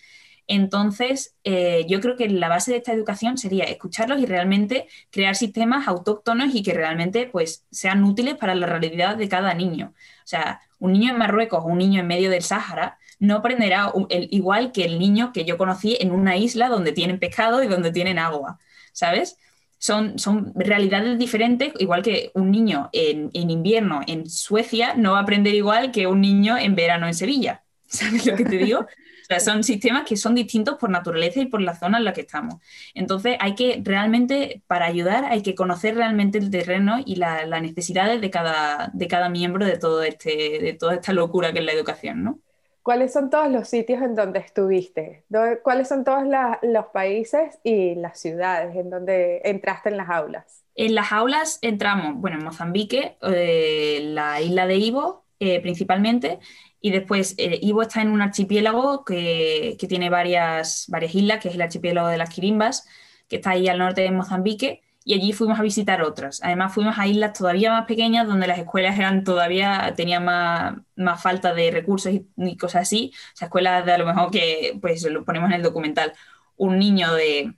[0.46, 5.34] Entonces, eh, yo creo que la base de esta educación sería escucharlos y realmente crear
[5.34, 9.92] sistemas autóctonos y que realmente pues, sean útiles para la realidad de cada niño.
[10.24, 13.92] O sea, un niño en Marruecos o un niño en medio del Sáhara no aprenderá
[14.10, 17.92] igual que el niño que yo conocí en una isla donde tienen pescado y donde
[17.92, 18.58] tienen agua,
[18.92, 19.38] ¿sabes?
[19.78, 25.22] Son, son realidades diferentes, igual que un niño en, invierno en Suecia no va a
[25.22, 27.62] aprender igual que un niño en verano en Sevilla.
[27.86, 28.80] ¿Sabes lo que te digo?
[28.80, 32.12] O sea, son sistemas que son distintos por naturaleza y por la zona en la
[32.12, 32.56] que estamos.
[32.94, 38.20] Entonces, hay que realmente, para ayudar, hay que conocer realmente el terreno y las necesidades
[38.20, 41.72] de cada, de cada miembro de, todo este, de toda esta locura que es la
[41.72, 42.40] educación, ¿no?
[42.86, 45.24] ¿Cuáles son todos los sitios en donde estuviste?
[45.64, 46.22] ¿Cuáles son todos
[46.62, 50.62] los países y las ciudades en donde entraste en las aulas?
[50.76, 56.38] En las aulas entramos, bueno, en Mozambique, eh, la isla de Ivo eh, principalmente,
[56.80, 61.48] y después eh, Ivo está en un archipiélago que, que, tiene varias, varias islas, que
[61.48, 62.86] es el archipiélago de las Quirimbas,
[63.26, 66.40] que está ahí al norte de Mozambique, y allí fuimos a visitar otras.
[66.42, 71.22] Además fuimos a islas todavía más pequeñas donde las escuelas eran todavía, tenían más, más
[71.22, 73.12] falta de recursos y, cosas así.
[73.14, 76.12] O sea, escuelas de a lo mejor que, pues lo ponemos en el documental,
[76.56, 77.54] un niño de,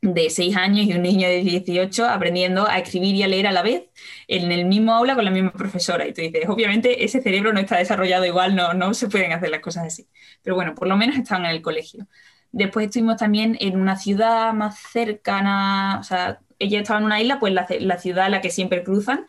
[0.00, 3.52] de 6 años y un niño de 18 aprendiendo a escribir y a leer a
[3.52, 3.88] la vez
[4.28, 6.06] en el mismo aula con la misma profesora.
[6.06, 9.50] Y tú dices, obviamente ese cerebro no está desarrollado igual, no, no se pueden hacer
[9.50, 10.08] las cosas así.
[10.42, 12.06] Pero bueno, por lo menos están en el colegio.
[12.52, 17.38] Después estuvimos también en una ciudad más cercana, o sea, ella estaba en una isla,
[17.40, 19.26] pues la, ciudad a la que siempre cruzan,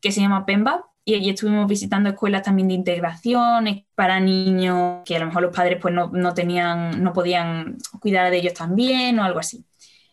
[0.00, 5.16] que se llama Pemba, y allí estuvimos visitando escuelas también de integración para niños que
[5.16, 9.24] a lo mejor los padres pues no, tenían, no podían cuidar de ellos también o
[9.24, 9.64] algo así.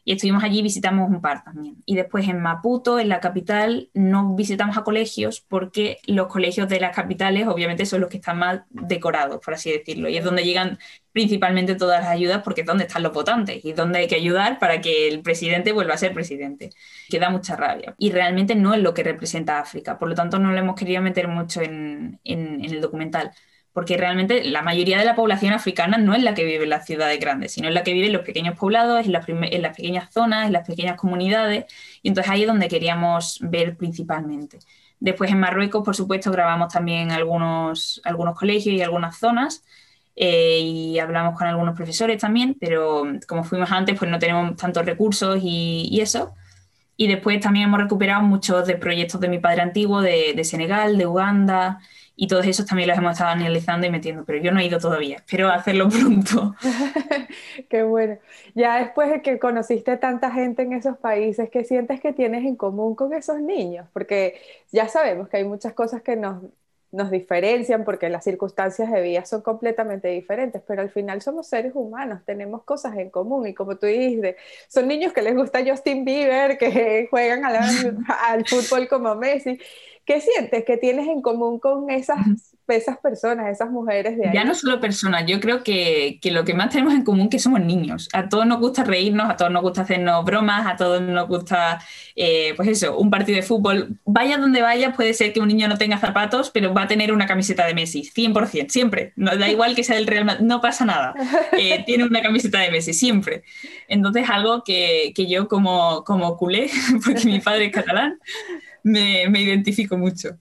[0.03, 1.77] Y estuvimos allí, visitamos un par también.
[1.85, 6.79] Y después en Maputo, en la capital, no visitamos a colegios porque los colegios de
[6.79, 10.09] las capitales obviamente son los que están más decorados, por así decirlo.
[10.09, 10.79] Y es donde llegan
[11.11, 14.59] principalmente todas las ayudas porque es donde están los votantes y donde hay que ayudar
[14.59, 16.71] para que el presidente vuelva a ser presidente.
[17.09, 17.95] Que da mucha rabia.
[17.97, 19.97] Y realmente no es lo que representa África.
[19.99, 23.31] Por lo tanto, no lo hemos querido meter mucho en, en el documental
[23.79, 26.85] porque realmente la mayoría de la población africana no es la que vive en las
[26.85, 30.47] ciudades grandes, sino es la que vive en los pequeños poblados, en las, pequeñas zonas,
[30.47, 31.63] en las pequeñas comunidades,
[32.01, 34.59] y entonces ahí es donde queríamos ver principalmente.
[34.99, 39.63] Después en Marruecos, por supuesto, grabamos también algunos, algunos colegios y algunas zonas,
[40.17, 44.85] eh, y hablamos con algunos profesores también, pero como fuimos antes, pues no tenemos tantos
[44.85, 46.33] recursos y, eso.
[46.97, 50.97] Y después también hemos recuperado muchos de proyectos de mi padre antiguo, de, de Senegal,
[50.97, 51.79] de Uganda,
[52.21, 54.77] y todos esos también los hemos estado analizando y metiendo, pero yo no he ido
[54.77, 56.53] todavía, espero hacerlo pronto.
[57.69, 58.17] Qué bueno.
[58.53, 62.57] Ya después de que conociste tanta gente en esos países, ¿qué sientes que tienes en
[62.57, 63.87] común con esos niños?
[63.93, 66.43] Porque ya sabemos que hay muchas cosas que nos,
[66.91, 71.71] nos diferencian porque las circunstancias de vida son completamente diferentes, pero al final somos seres
[71.73, 74.35] humanos, tenemos cosas en común y como tú dices,
[74.67, 77.55] son niños que les gusta Justin Bieber, que juegan al,
[78.27, 79.57] al fútbol como Messi
[80.09, 82.17] ¿Qué sientes que tienes en común con esas,
[82.67, 84.33] esas personas, esas mujeres de ahí?
[84.33, 87.29] Ya no solo personas, yo creo que, que, lo que más tenemos en común es
[87.29, 88.09] que somos niños.
[88.13, 91.79] A todos nos gusta reírnos, a todos nos gusta hacernos bromas, a todos nos gusta,
[92.15, 93.99] eh, pues eso, un partido de fútbol.
[94.03, 97.13] Vaya donde vaya, puede ser que un niño no tenga zapatos, pero va a tener
[97.13, 99.13] una camiseta de Messi, 100%, siempre.
[99.15, 101.13] No, da igual que sea del Real Madrid, no pasa nada.
[101.59, 103.43] Eh, tiene una camiseta de Messi, siempre.
[103.87, 106.71] Entonces, algo que, que yo como, como culé,
[107.05, 108.17] porque mi padre es catalán,
[108.83, 110.37] me, identifico mucho.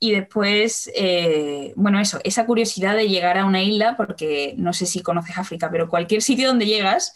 [0.00, 4.86] Y después, eh, bueno, eso, esa curiosidad de llegar a una isla, porque no sé
[4.86, 7.14] si conoces África, pero cualquier sitio donde llegas,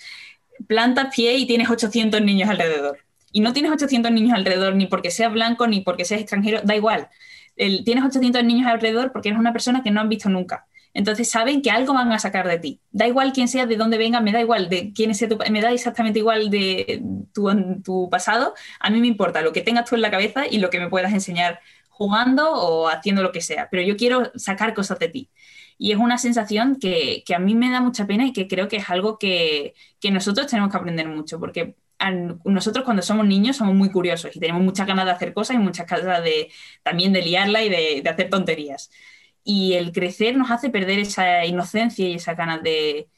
[0.67, 2.99] plantas pie y tienes 800 niños alrededor.
[3.31, 6.75] Y no tienes 800 niños alrededor ni porque seas blanco ni porque seas extranjero, da
[6.75, 7.09] igual.
[7.57, 10.67] tienes 800 niños alrededor porque eres una persona que no han visto nunca.
[10.95, 12.81] Entonces saben que algo van a sacar de ti.
[12.91, 15.61] Da igual quién sea, de dónde venga, me da igual de quién sea tu, me
[15.61, 17.49] da exactamente igual de tu,
[17.83, 18.55] tu pasado.
[18.81, 20.89] A mí me importa lo que tengas tú en la cabeza y lo que me
[20.89, 23.69] puedas enseñar jugando o haciendo lo que sea.
[23.71, 25.31] Pero yo quiero sacar cosas de ti.
[25.79, 28.69] Y es una sensación que, que a mí me da mucha pena y que creo
[28.69, 31.77] que es algo que, que nosotros tenemos que aprender mucho, porque
[32.45, 35.59] nosotros cuando somos niños somos muy curiosos y tenemos muchas ganas de hacer cosas y
[35.59, 36.51] muchas ganas de
[36.83, 38.91] también de liarla y de hacer tonterías
[39.45, 43.09] y el crecer nos hace perder esa inocencia y esa ganas de,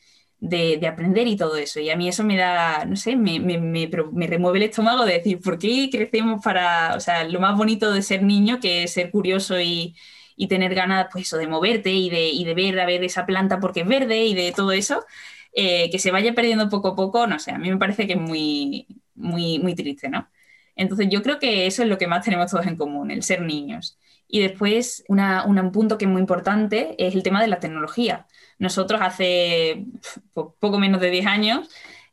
[0.40, 1.80] de, aprender y todo eso.
[1.80, 5.14] Y a mí eso me da, no sé, me, me, me, remueve el estómago de
[5.14, 8.92] decir, ¿por qué crecemos para, o sea, lo más bonito de ser niño que es
[8.94, 9.96] ser curioso y,
[10.36, 13.26] y tener ganas, pues eso, de moverte y de, y de ver, a ver esa
[13.26, 15.04] planta porque es verde y de todo eso,
[15.52, 18.14] eh, que se vaya perdiendo poco a poco, no sé, a mí me parece que
[18.14, 20.30] es muy, muy, muy triste, ¿no?
[20.76, 23.42] Entonces yo creo que eso es lo que más tenemos todos en común, el ser
[23.42, 23.98] niños.
[24.30, 28.26] Y después, un punto que es muy importante es el tema de la tecnología.
[28.58, 29.86] Nosotros hace
[30.34, 31.68] poco menos de 10 años,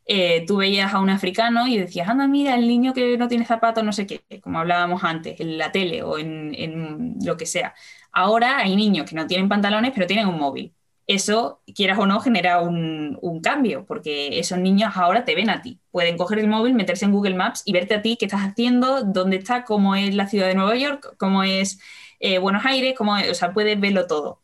[0.06, 3.44] eh, tú veías a un africano y decías, anda, mira, el niño que no tiene
[3.44, 7.46] zapatos, no sé qué, como hablábamos antes, en la tele o en, en lo que
[7.46, 7.74] sea.
[8.12, 10.74] Ahora hay niños que no tienen pantalones, pero tienen un móvil
[11.08, 15.80] eso, quieras o no, genera un, cambio, porque esos niños ahora te ven a ti.
[15.90, 19.02] Pueden coger el móvil, meterse en Google Maps y verte a ti qué estás haciendo,
[19.04, 21.80] dónde está, cómo es la ciudad de Nueva York, cómo es
[22.20, 24.40] eh, Buenos Aires, cómo o sea, puedes verlo todo.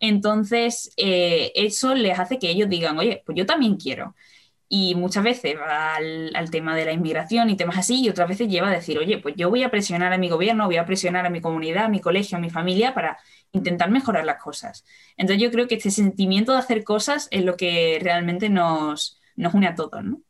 [0.00, 4.14] Entonces, eh, eso les hace que ellos digan, oye, pues yo también quiero.
[4.68, 8.28] Y muchas veces va al, al, tema de la inmigración y temas así, y otras
[8.28, 10.84] veces lleva a decir, oye, pues yo voy a presionar a mi gobierno, voy a
[10.84, 13.18] presionar a mi comunidad, a mi colegio, a mi familia para
[13.52, 14.84] intentar mejorar las cosas.
[15.16, 19.54] Entonces yo creo que este sentimiento de hacer cosas es lo que realmente nos, nos
[19.54, 20.20] une a todos, ¿no?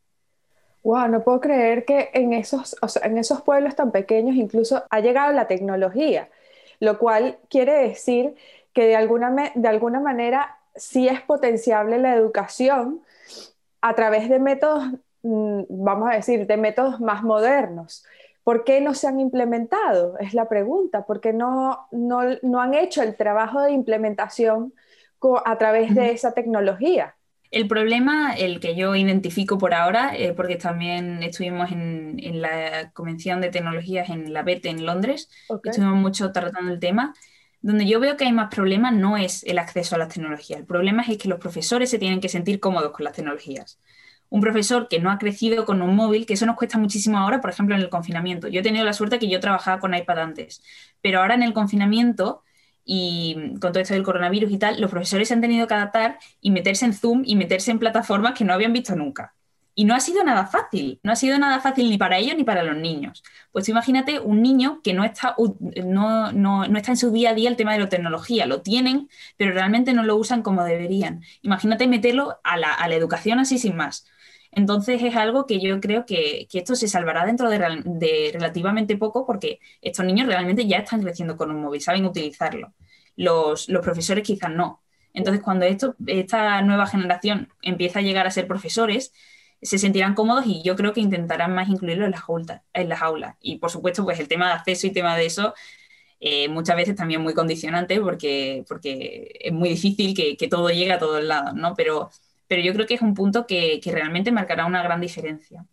[0.84, 5.32] Wow, no puedo creer que en esos, en esos pueblos tan pequeños incluso ha llegado
[5.32, 6.30] la tecnología,
[6.80, 8.34] lo cual quiere decir
[8.72, 13.02] que de alguna, de alguna manera sí es potenciable la educación
[13.80, 14.84] a través de métodos,
[15.22, 18.04] mm, vamos a decir, de métodos más modernos.
[18.48, 20.16] ¿Por qué no se han implementado?
[20.18, 21.04] Es la pregunta.
[21.04, 24.72] ¿Por qué no, no, han hecho el trabajo de implementación
[25.44, 27.17] a través de esa tecnología?
[27.50, 33.40] El problema, el que yo identifico por ahora, eh, porque también estuvimos en, la Convención
[33.40, 35.30] de Tecnologías en la BET en Londres,
[35.64, 37.14] estuvimos mucho tratando el tema,
[37.62, 40.66] donde yo veo que hay más problemas no es el acceso a las tecnologías, el
[40.66, 43.78] problema es que los profesores se tienen que sentir cómodos con las tecnologías
[44.30, 47.40] un profesor que no ha crecido con un móvil, que eso nos cuesta muchísimo ahora,
[47.40, 48.48] por ejemplo, en el confinamiento.
[48.48, 50.62] Yo he tenido la suerte que yo trabajaba con iPad antes,
[51.00, 52.42] pero ahora en el confinamiento
[52.90, 56.18] y con todo esto del coronavirus y tal, los profesores se han tenido que adaptar
[56.40, 59.34] y meterse en Zoom y meterse en plataformas que no habían visto nunca.
[59.74, 62.44] Y no ha sido nada fácil, no ha sido nada fácil ni para ellos ni
[62.44, 63.22] para los niños.
[63.52, 65.36] Pues imagínate un niño que no está,
[65.84, 68.62] no, no, no está en su día a día el tema de la tecnología, lo
[68.62, 71.22] tienen, pero realmente no lo usan como deberían.
[71.42, 74.06] Imagínate meterlo a la, a la educación así sin más.
[74.58, 79.60] Entonces es algo que yo creo que, esto se salvará dentro de, relativamente poco porque
[79.80, 82.74] estos niños realmente ya están creciendo con un móvil, saben utilizarlo.
[83.14, 84.82] Los, profesores quizás no.
[85.14, 89.12] Entonces cuando esta nueva generación empieza a llegar a ser profesores,
[89.62, 93.00] se sentirán cómodos y yo creo que intentarán más incluirlo en las, aulas, en las
[93.00, 93.36] aulas.
[93.40, 95.54] Y por supuesto, pues el tema de acceso y tema de eso,
[96.18, 98.64] eh, muchas veces también muy condicionante porque,
[99.40, 101.74] es muy difícil que, que, todo llegue a todos lados, ¿no?
[101.76, 102.10] Pero,
[102.48, 105.64] pero yo creo que es un punto que, que realmente marcará una gran diferencia.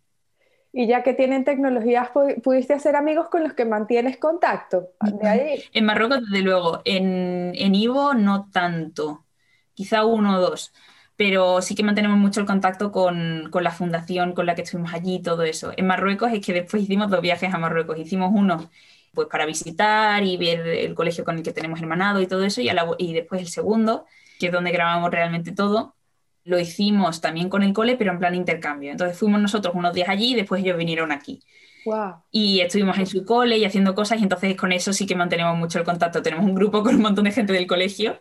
[0.72, 2.10] Y ya que tienen tecnologías,
[2.42, 4.90] ¿pudiste hacer amigos con los que mantienes contacto?
[5.00, 5.64] ¿De ahí?
[5.72, 6.82] En Marruecos, desde luego.
[6.84, 9.24] En, en Ivo, no tanto.
[9.72, 10.72] Quizá uno o dos
[11.16, 14.92] pero sí que mantenemos mucho el contacto con, con, la fundación con la que estuvimos
[14.92, 15.72] allí y todo eso.
[15.76, 17.98] En Marruecos es que después hicimos dos viajes a Marruecos.
[17.98, 18.70] Hicimos uno
[19.14, 22.60] pues para visitar y ver el colegio con el que tenemos hermanado y todo eso,
[22.60, 24.04] y, y después el segundo,
[24.38, 25.95] que es donde grabamos realmente todo,
[26.46, 28.92] lo hicimos también con el cole, pero en plan intercambio.
[28.92, 31.42] Entonces fuimos nosotros unos días allí y después ellos vinieron aquí.
[31.84, 32.22] Wow.
[32.30, 35.56] Y estuvimos en su cole y haciendo cosas y entonces con eso sí que mantenemos
[35.56, 36.22] mucho el contacto.
[36.22, 38.20] Tenemos un grupo con un montón de gente del colegio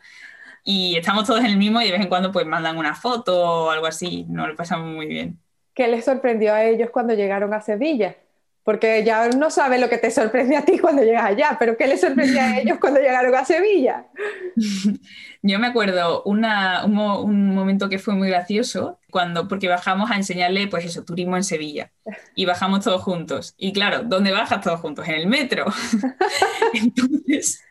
[0.63, 3.65] y estamos todos en el mismo y de vez en cuando pues mandan una foto
[3.65, 5.39] o algo así, nos lo pasamos muy bien.
[5.75, 8.15] ¿Qué les sorprendió a ellos cuando llegaron a Sevilla?
[8.65, 11.85] Porque ya no sabe lo que te sorprende a ti cuando llegas allá, pero ¿qué
[11.85, 14.07] les sorprendió a ellos cuando llegaron a Sevilla?
[15.43, 20.15] Yo me acuerdo una, un, un, momento que fue muy gracioso, cuando, porque bajamos a
[20.15, 21.91] enseñarle, pues eso, turismo en Sevilla.
[22.33, 23.53] Y bajamos todos juntos.
[23.55, 25.07] Y claro, ¿dónde bajas todos juntos?
[25.07, 25.65] En el metro.
[26.73, 27.61] Entonces,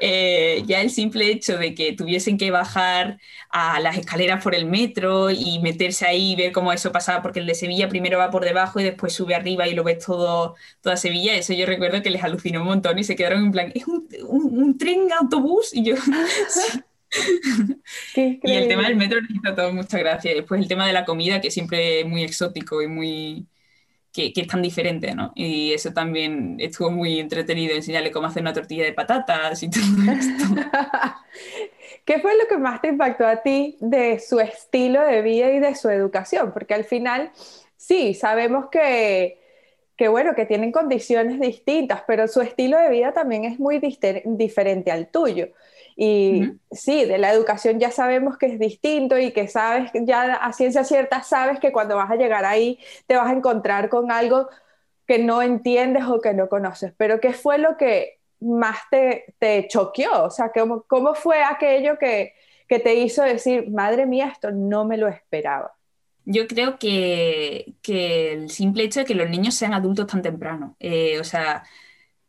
[0.00, 3.18] eh, ya el simple hecho de que tuviesen que bajar
[3.50, 7.40] a las escaleras por el metro y meterse ahí y ver cómo eso pasaba, porque
[7.40, 10.56] el de Sevilla primero va por debajo y después sube arriba y lo ves todo,
[10.80, 13.72] toda Sevilla, eso yo recuerdo que les alucinó un montón y se quedaron en plan,
[13.74, 15.94] es un, un, tren autobús y yo...
[18.14, 20.34] y el tema del metro les hizo todo mucha gracia.
[20.34, 23.46] Después el tema de la comida, que siempre es muy exótico y muy,
[24.12, 25.32] que, es tan diferente, ¿no?
[25.34, 29.82] Y eso también estuvo muy entretenido, enseñarle cómo hacer una tortilla de patatas y todo
[30.12, 30.44] esto.
[32.04, 35.60] ¿Qué fue lo que más te impactó a ti de su estilo de vida y
[35.60, 36.52] de su educación?
[36.52, 37.30] Porque al final,
[37.76, 39.38] sí, sabemos que,
[39.96, 43.80] que bueno, que tienen condiciones distintas, pero su estilo de vida también es muy
[44.24, 45.48] diferente al tuyo.
[46.02, 50.50] Y sí, de la educación ya sabemos que es distinto y que sabes, ya a
[50.54, 54.48] ciencia cierta sabes que cuando vas a llegar ahí te vas a encontrar con algo
[55.06, 56.94] que no entiendes o que no conoces.
[56.96, 60.24] Pero ¿qué fue lo que más te, te choqueó?
[60.24, 62.32] O sea, ¿cómo, cómo fue aquello que,
[62.66, 65.74] que te hizo decir, madre mía, esto no me lo esperaba?
[66.24, 70.76] Yo creo que, que, el simple hecho de que los niños sean adultos tan temprano,
[70.80, 71.62] eh, o sea,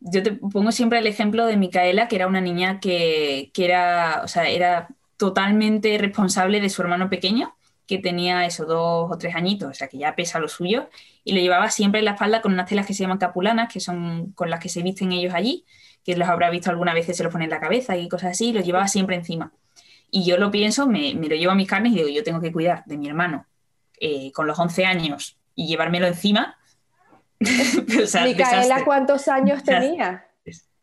[0.02, 4.28] yo te pongo siempre el ejemplo de Micaela, que era una niña que, era, o
[4.28, 7.56] sea, era totalmente responsable de su hermano pequeño,
[7.88, 10.90] que tenía esos dos o tres añitos, o sea, que ya pesa lo suyo,
[11.24, 13.80] y lo llevaba siempre en la espalda con unas telas que se llaman capulanas, que
[13.80, 15.66] son con las que se visten ellos allí,
[16.04, 18.50] que los habrá visto alguna vez, se los pone en la cabeza y cosas así,
[18.50, 19.54] y lo llevaba siempre encima.
[20.10, 22.52] Y yo lo pienso, me, lo llevo a mis carnes y digo, yo tengo que
[22.52, 23.46] cuidar de mi hermano
[24.00, 26.58] eh, con los 11 años y llevármelo encima,
[28.24, 30.28] Micaela, ¿cuántos años tenía?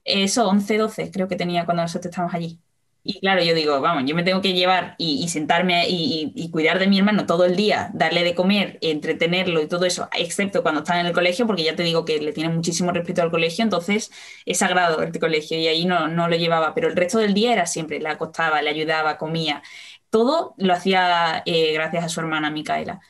[0.04, 2.58] Eso, 11, 12 creo que tenía cuando nosotros estábamos allí.
[3.04, 6.88] Y claro, yo digo, vamos, yo me tengo que llevar y, sentarme y, cuidar de
[6.88, 11.00] mi hermano todo el día, darle de comer, entretenerlo y todo eso, excepto cuando está
[11.00, 14.10] en el colegio, porque ya te digo que le tiene muchísimo respeto al colegio, entonces
[14.44, 17.52] es sagrado el colegio y ahí no, no lo llevaba, pero el resto del día
[17.52, 19.62] era siempre, le acostaba, le ayudaba, comía,
[20.10, 23.00] todo lo hacía eh, gracias a su hermana Micaela.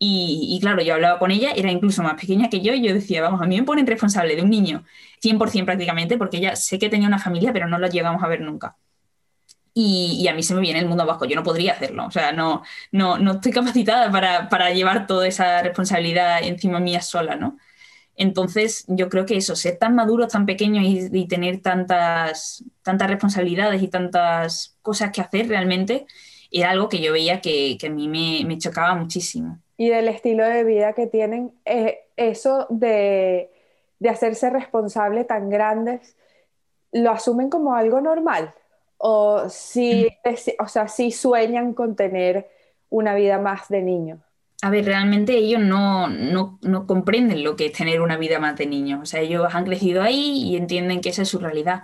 [0.00, 3.20] Y, claro, yo hablaba con ella, era incluso más pequeña que yo, y yo decía,
[3.20, 4.84] vamos, a mí me ponen responsable de un niño
[5.20, 8.40] 100% prácticamente, porque ella sé que tenía una familia, pero no la llegamos a ver
[8.40, 8.76] nunca.
[9.74, 12.32] Y, a mí se me viene el mundo abajo, yo no podría hacerlo, o sea,
[12.32, 17.58] no, no, no estoy capacitada para, para, llevar toda esa responsabilidad encima mía sola, ¿no?
[18.16, 23.82] Entonces, yo creo que eso, ser tan maduros, tan pequeños y, tener tantas, tantas responsabilidades
[23.82, 26.06] y tantas cosas que hacer realmente,
[26.50, 30.64] era algo que yo veía que, a mí me chocaba muchísimo y del estilo de
[30.64, 33.50] vida que tienen, eh, eso de,
[34.10, 36.16] hacerse responsable tan grandes,
[36.92, 38.52] ¿lo asumen como algo normal?
[38.98, 40.08] ¿O si,
[40.58, 42.50] o sea, si sueñan con tener
[42.90, 44.18] una vida más de niño?
[44.62, 48.56] A ver, realmente ellos no, no, no, comprenden lo que es tener una vida más
[48.56, 48.98] de niño.
[49.00, 51.82] O sea, ellos han crecido ahí y entienden que esa es su realidad.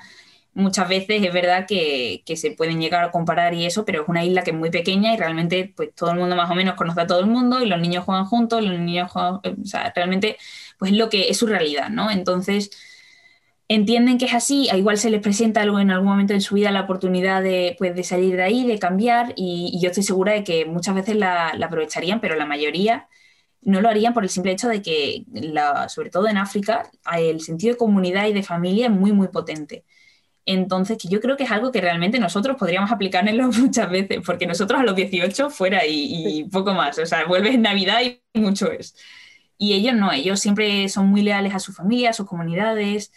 [0.54, 4.24] Muchas veces es verdad que, se pueden llegar a comparar y eso, pero es una
[4.24, 7.00] isla que es muy pequeña y realmente pues todo el mundo más o menos conoce
[7.02, 9.92] a todo el mundo y los niños juegan juntos, los niños juegan, eh, o sea,
[9.94, 10.36] realmente
[10.78, 12.10] pues es lo que es su realidad, ¿no?
[12.10, 12.70] Entonces
[13.68, 16.54] entienden que es así, a igual se les presenta algo en algún momento en su
[16.54, 20.32] vida la oportunidad de, pues, de salir de ahí, de cambiar y, yo estoy segura
[20.32, 23.08] de que muchas veces la, aprovecharían, pero la mayoría
[23.62, 25.24] no lo harían por el simple hecho de que,
[25.88, 29.84] sobre todo en África, el sentido de comunidad y de familia es muy, muy potente.
[30.46, 34.46] Entonces, que yo creo que es algo que realmente nosotros podríamos aplicarlo muchas veces, porque
[34.46, 38.70] nosotros a los 18 fuera y, poco más, o sea, vuelves en Navidad y mucho
[38.70, 38.94] es.
[39.58, 43.12] Y ellos no, ellos siempre son muy leales a su familia, a sus comunidades,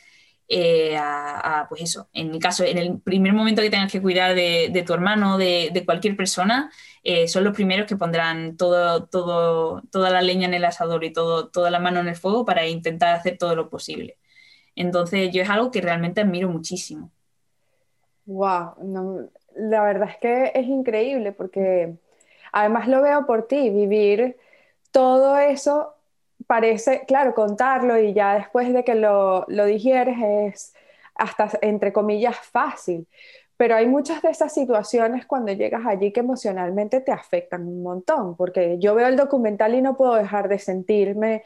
[0.49, 4.33] eh, a, pues eso, en mi caso, en el primer momento que tengas que cuidar
[4.35, 6.71] de, tu hermano, de, de cualquier persona,
[7.03, 11.13] eh, son los primeros que pondrán todo, todo, toda la leña en el asador y
[11.13, 14.17] todo, toda la mano en el fuego para intentar hacer todo lo posible.
[14.75, 17.11] Entonces, yo es algo que realmente admiro muchísimo.
[18.27, 18.75] Wow,
[19.55, 21.95] la verdad es que es increíble porque
[22.51, 24.37] además lo veo por ti, vivir
[24.91, 25.95] todo eso
[26.47, 30.75] parece, claro, contarlo y ya después de que lo, lo digieres es
[31.15, 33.07] hasta, entre comillas, fácil.
[33.57, 38.37] Pero hay muchas de esas situaciones cuando llegas allí que emocionalmente te afectan un montón,
[38.37, 41.43] porque yo veo el documental y no puedo dejar de sentirme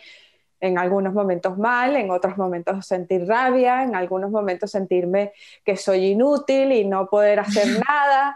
[0.62, 5.34] en algunos momentos mal, en otros momentos sentir rabia, en algunos momentos sentirme
[5.66, 8.36] que soy inútil y no poder hacer nada.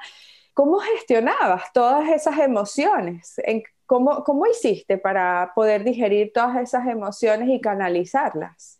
[0.53, 3.35] ¿Cómo gestionabas todas esas emociones?
[3.85, 8.79] ¿Cómo, ¿Cómo hiciste para poder digerir todas esas emociones y canalizarlas?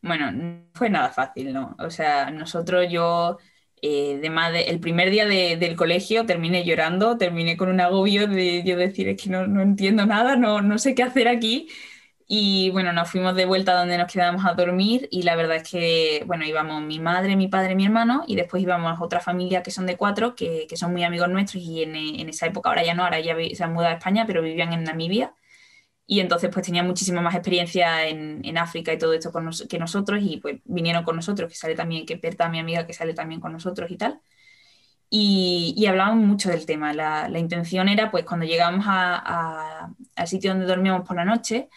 [0.00, 1.76] Bueno, no fue nada fácil, ¿no?
[1.78, 3.38] O sea, nosotros yo,
[3.82, 8.76] eh, de, el primer día del colegio terminé llorando, terminé con un agobio de yo
[8.76, 11.68] decir, es que no, no entiendo nada, no, no sé qué hacer aquí.
[12.28, 15.70] Y bueno, nos fuimos de vuelta donde nos quedábamos a dormir y la verdad es
[15.70, 19.62] que, bueno, íbamos mi madre, mi padre, mi hermano y después íbamos a otra familia
[19.62, 22.68] que son de cuatro, que, que son muy amigos nuestros y en, en, esa época,
[22.70, 25.34] ahora ya no, ahora ya se han mudado a España, pero vivían en Namibia
[26.06, 29.78] y entonces pues tenían muchísima más experiencia en, en África y todo esto con que
[29.78, 33.14] nosotros y pues vinieron con nosotros, que sale también, que Berta, mi amiga, que sale
[33.14, 34.20] también con nosotros y tal.
[35.08, 36.92] Y, y hablábamos mucho del tema.
[36.92, 41.68] La, la intención era pues cuando llegamos a, al sitio donde dormíamos por la noche,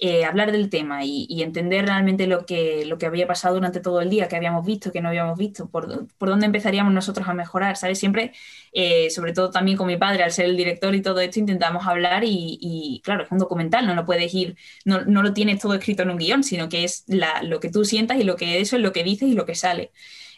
[0.00, 4.00] eh, hablar del tema y, entender realmente lo que, lo que había pasado durante todo
[4.00, 7.34] el día, que habíamos visto, que no habíamos visto, por, por dónde empezaríamos nosotros a
[7.34, 7.98] mejorar, ¿sabes?
[7.98, 8.32] Siempre,
[8.72, 11.86] eh, sobre todo también con mi padre, al ser el director y todo esto, intentamos
[11.86, 15.74] hablar y, claro, es un documental, no lo puedes ir, no, no, lo tienes todo
[15.74, 18.60] escrito en un guion, sino que es la, lo que tú sientas y lo que
[18.60, 19.90] eso es lo que dices y lo que sale.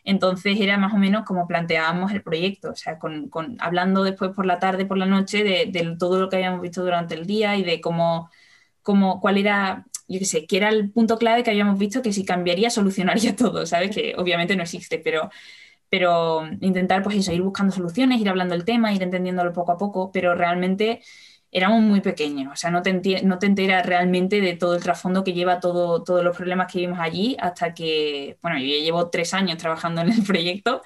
[0.05, 4.31] Entonces era más o menos como planteábamos el proyecto, o sea, con, con, hablando después
[4.35, 7.27] por la tarde, por la noche, de, de, todo lo que habíamos visto durante el
[7.27, 8.31] día y de cómo
[8.83, 12.12] como cuál era, yo qué sé, que era el punto clave que habíamos visto que
[12.12, 13.95] si cambiaría solucionaría todo, ¿sabes?
[13.95, 15.31] Que obviamente no existe, pero,
[15.89, 19.78] pero intentar pues eso, ir buscando soluciones, ir hablando del tema, ir entendiéndolo poco a
[19.78, 21.03] poco, pero realmente
[21.53, 22.93] éramos muy pequeños, o sea, no te,
[23.24, 26.78] no te enteras realmente de todo el trasfondo que lleva todo, todos los problemas que
[26.81, 30.83] vimos allí hasta que, bueno, yo llevo tres años trabajando en el proyecto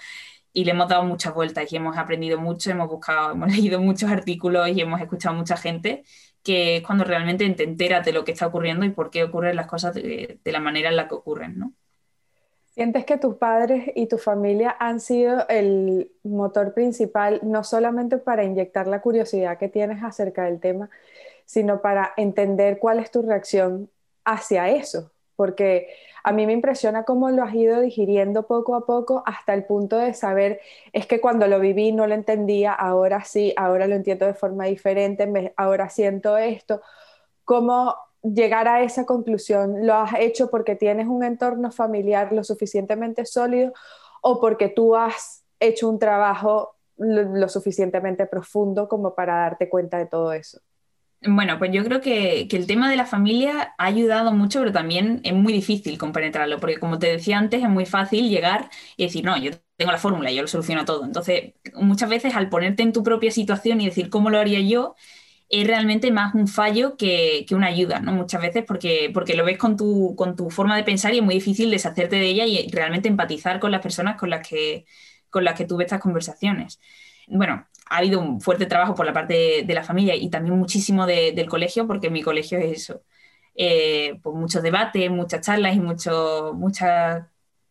[0.52, 4.10] y le hemos dado muchas vueltas y hemos aprendido mucho, hemos buscado, hemos leído muchos
[4.10, 6.04] artículos y hemos escuchado a mucha gente
[6.44, 9.56] que es cuando realmente te enteras de lo que está ocurriendo y por qué ocurren
[9.56, 11.72] las cosas de, la manera en la que ocurren, ¿no?
[12.74, 18.44] ¿Sientes que tus padres y tu familia han sido el motor principal, no solamente para
[18.44, 20.90] inyectar la curiosidad que tienes acerca del tema,
[21.46, 23.88] sino para entender cuál es tu reacción
[24.24, 25.12] hacia eso?
[25.36, 25.88] Porque
[26.24, 29.98] a mí me impresiona cómo lo has ido digiriendo poco a poco hasta el punto
[29.98, 30.60] de saber,
[30.92, 34.64] es que cuando lo viví no lo entendía, ahora sí, ahora lo entiendo de forma
[34.64, 36.80] diferente, ahora siento esto.
[37.44, 39.86] ¿Cómo llegar a esa conclusión?
[39.86, 43.74] ¿Lo has hecho porque tienes un entorno familiar lo suficientemente sólido
[44.22, 50.06] o porque tú has hecho un trabajo lo suficientemente profundo como para darte cuenta de
[50.06, 50.60] todo eso?
[51.26, 55.20] Bueno, pues yo creo que, el tema de la familia ha ayudado mucho, pero también
[55.24, 59.24] es muy difícil compenetrarlo, porque como te decía antes, es muy fácil llegar y decir,
[59.24, 61.04] no, yo tengo la fórmula, yo lo soluciono todo.
[61.04, 64.96] Entonces, muchas veces al ponerte en tu propia situación y decir cómo lo haría yo,
[65.48, 68.12] es realmente más un fallo que, una ayuda, ¿no?
[68.12, 71.24] Muchas veces porque, porque lo ves con tu, con tu forma de pensar y es
[71.24, 74.86] muy difícil deshacerte de ella y realmente empatizar con las personas con las que,
[75.30, 76.80] con las que tuve estas conversaciones.
[77.28, 81.06] Bueno, ha habido un fuerte trabajo por la parte de, la familia y también muchísimo
[81.06, 83.02] del colegio, porque mi colegio es eso.
[83.54, 87.24] Eh, pues muchos debates, muchas charlas y mucho, muchas,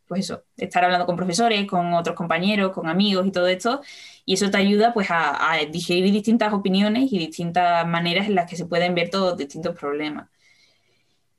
[0.07, 3.81] pues eso, estar hablando con profesores, con otros compañeros, con amigos y todo esto.
[4.25, 8.55] Y eso te ayuda pues a, digerir distintas opiniones y distintas maneras en las que
[8.55, 10.29] se pueden ver todos distintos problemas.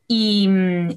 [0.07, 0.49] Y,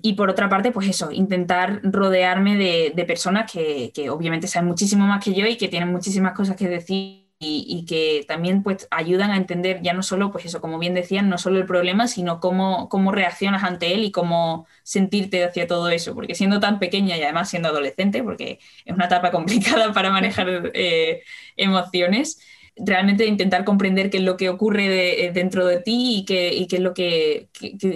[0.01, 5.07] y, por otra parte, pues eso, intentar rodearme de, personas que, que, obviamente saben muchísimo
[5.07, 9.29] más que yo y que tienen muchísimas cosas que decir y, que también pues ayudan
[9.29, 12.39] a entender ya no solo, pues eso, como bien decían, no solo el problema, sino
[12.39, 17.15] cómo, cómo reaccionas ante él y cómo sentirte hacia todo eso, porque siendo tan pequeña
[17.15, 21.21] y además siendo adolescente, porque es una etapa complicada para manejar eh,
[21.57, 22.39] emociones,
[22.75, 26.77] realmente intentar comprender qué es lo que ocurre eh, dentro de ti y qué, qué
[26.77, 27.49] es lo que,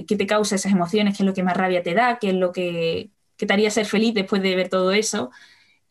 [0.07, 2.51] te causa esas emociones, qué es lo que más rabia te da, qué es lo
[2.51, 5.31] que, que te haría ser feliz después de ver todo eso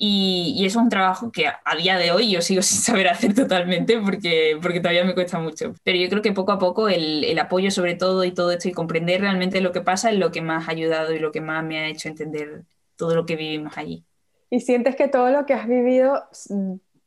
[0.02, 3.34] y, eso es un trabajo que a, día de hoy yo sigo sin saber hacer
[3.34, 5.74] totalmente porque, porque todavía me cuesta mucho.
[5.84, 8.70] Pero yo creo que poco a poco el, el, apoyo sobre todo y todo esto
[8.70, 11.42] y comprender realmente lo que pasa es lo que más ha ayudado y lo que
[11.42, 12.62] más me ha hecho entender
[12.96, 14.02] todo lo que vivimos allí.
[14.48, 16.24] ¿Y sientes que todo lo que has vivido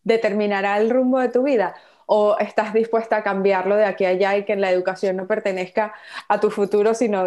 [0.04, 1.74] determinará el rumbo de tu vida?
[2.06, 5.96] ¿O estás dispuesta a cambiarlo de aquí a allá y que la educación no pertenezca
[6.28, 7.26] a tu futuro, sino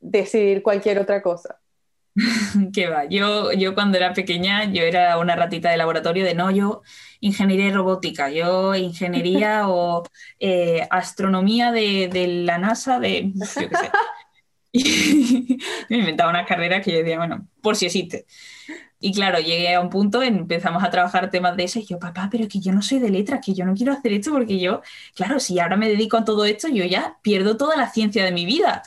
[0.00, 1.58] decidir cualquier otra cosa?
[2.72, 6.50] que va, yo, yo cuando era pequeña, yo era una ratita de laboratorio de no,
[6.50, 6.82] yo
[7.20, 10.04] ingeniería robótica, yo ingeniería o
[10.38, 13.90] eh, astronomía de, de, la NASA, de yo qué sé.
[14.76, 15.58] Y
[15.88, 18.26] me inventaba una carrera que yo decía, bueno, por si existe.
[19.00, 22.28] Y claro, llegué a un punto, empezamos a trabajar temas de ese, y yo, papá,
[22.30, 24.80] pero que yo no soy de letras, que yo no quiero hacer esto porque yo,
[25.14, 28.32] claro, si ahora me dedico a todo esto, yo ya pierdo toda la ciencia de
[28.32, 28.82] mi vida.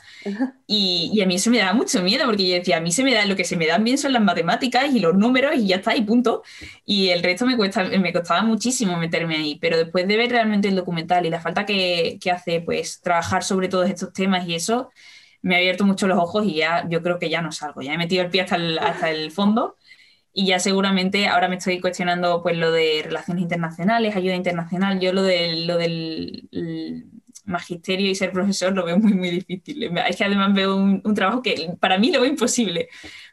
[0.66, 3.04] Y, y, a mí eso me da mucho miedo, porque yo decía, a mí se
[3.04, 5.68] me da, lo que se me dan bien son las matemáticas y los números y
[5.68, 6.42] ya está, y punto.
[6.84, 10.68] Y el resto me, cuesta, me costaba muchísimo meterme ahí, pero después de ver realmente
[10.68, 14.54] el documental y la falta que, que hace, pues, trabajar sobre todos estos temas y
[14.56, 14.90] eso,
[15.42, 17.94] me ha abierto mucho los ojos y ya yo creo que ya no salgo, ya
[17.94, 19.76] he metido el pie hasta el, hasta el fondo
[20.38, 25.00] y ya seguramente ahora me estoy cuestionando pues lo de relaciones internacionales, ayuda internacional.
[25.00, 26.48] Yo lo del, lo del
[27.44, 29.90] magisterio y ser profesor lo veo muy, muy difícil.
[30.08, 32.88] Es que además veo un, trabajo que para mí lo veo imposible,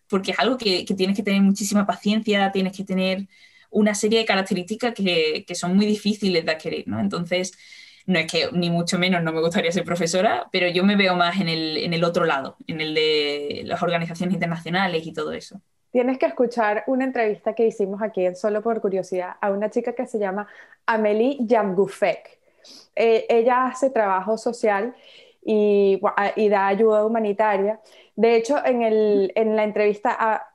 [0.07, 3.27] porque es algo que, que, tienes que tener muchísima paciencia, tienes que tener
[3.69, 6.99] una serie de características que, que son muy difíciles de adquirir, ¿no?
[6.99, 7.51] Entonces,
[8.07, 11.15] no es que ni mucho menos no me gustaría ser profesora, pero yo me veo
[11.15, 15.33] más en el, en el otro lado, en el de las organizaciones internacionales y todo
[15.33, 15.61] eso.
[15.95, 19.93] Tienes que escuchar una entrevista que hicimos aquí en Solo por Curiosidad a una chica
[19.93, 20.45] que se llama
[20.85, 22.37] Amélie Jamgufek.
[22.97, 24.93] Eh, ella hace trabajo social
[25.41, 26.01] y,
[26.35, 27.79] y, da ayuda humanitaria.
[28.13, 30.49] De hecho, en, el, en la entrevista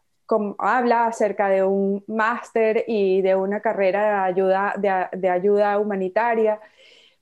[0.58, 4.74] habla acerca de un máster y de una carrera de ayuda,
[5.10, 6.60] de ayuda humanitaria,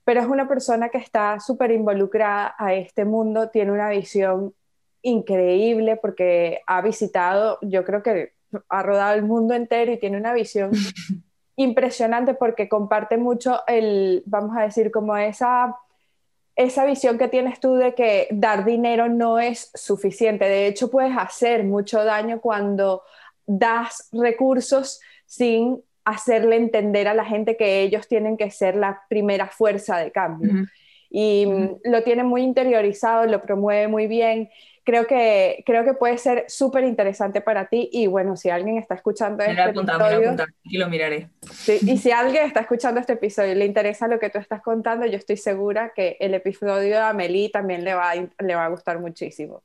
[0.03, 4.53] pero es una persona que está súper involucrada a este mundo, tiene una visión
[5.01, 8.33] increíble porque ha visitado, yo creo que
[8.67, 10.71] ha rodado el mundo entero y tiene una visión
[11.55, 15.75] impresionante porque comparte mucho el, vamos a decir, como esa,
[16.55, 20.45] esa visión que tienes tú de que dar dinero no es suficiente.
[20.45, 23.03] De hecho, puedes hacer mucho daño cuando
[23.45, 29.47] das recursos sin hacerle entender a la gente que ellos tienen que ser la primera
[29.47, 30.65] fuerza de cambio.
[31.09, 31.45] Y
[31.83, 34.49] lo tiene muy interiorizado, lo promueve muy bien
[34.89, 38.95] creo que, creo que puede ser súper interesante para ti y bueno, si alguien está
[38.95, 40.35] escuchando este episodio...
[40.63, 41.29] y lo miraré.
[41.67, 45.05] y si alguien está escuchando este episodio y le interesa lo que tú estás contando,
[45.05, 48.99] yo estoy segura que el episodio de Amelie también le va, le va a gustar
[48.99, 49.61] muchísimo.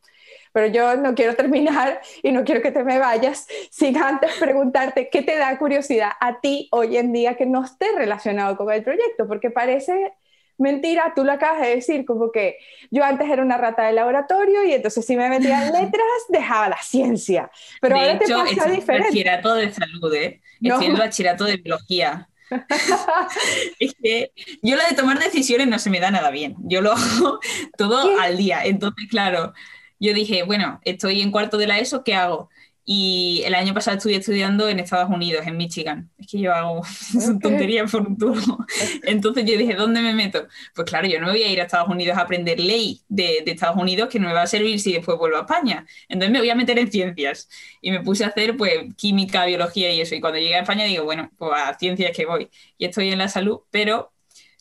[0.53, 5.09] Pero yo no quiero terminar y no quiero que te me vayas sin antes preguntarte
[5.09, 8.83] qué te da curiosidad a ti hoy en día que no esté relacionado con el
[8.83, 10.13] proyecto, porque parece
[10.59, 12.59] mentira, tú lo acabas de decir, como que
[12.91, 16.69] yo antes era una rata de laboratorio y entonces si me metía en letras dejaba
[16.69, 17.51] la ciencia.
[17.81, 19.09] Pero ahora te pasa diferente.
[19.09, 20.41] bachillerato de salud, ¿eh?
[20.63, 22.29] Estoy en bachillerato de biología.
[23.79, 24.33] es que
[24.63, 26.57] yo la de tomar decisiones no se me da nada bien.
[26.65, 27.41] Yo lo hago
[27.79, 28.65] todo al día.
[28.65, 29.53] Entonces, claro,
[29.99, 32.51] yo dije, bueno, estoy en cuarto de la ESO, ¿qué hago?
[32.87, 36.11] Y el año pasado estuve estudiando en Estados Unidos, en Michigan.
[36.19, 36.81] Es que yo hago
[37.17, 37.39] okay.
[37.41, 38.67] tonterías por un tubo.
[39.05, 40.47] Entonces yo dije, ¿dónde me meto?
[40.75, 43.43] Pues claro, yo no me voy a ir a Estados Unidos a aprender ley de,
[43.45, 45.87] de, Estados Unidos que no me va a servir si después vuelvo a España.
[46.09, 47.49] Entonces me voy a meter en ciencias.
[47.81, 50.15] Y me puse a hacer pues química, biología y eso.
[50.15, 52.51] Y cuando llegué a España digo, bueno, pues a ciencias que voy.
[52.77, 54.13] Y estoy en la salud, pero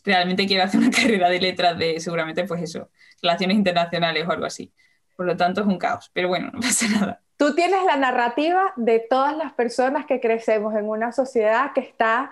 [0.05, 2.89] realmente quiero hacer una carrera de letras de seguramente pues eso,
[3.21, 4.71] relaciones internacionales o algo así.
[5.15, 6.09] Por lo tanto es un caos.
[6.13, 7.21] Pero bueno, no pasa nada.
[7.43, 12.31] Tú tienes la narrativa de todas las personas que crecemos en una sociedad que está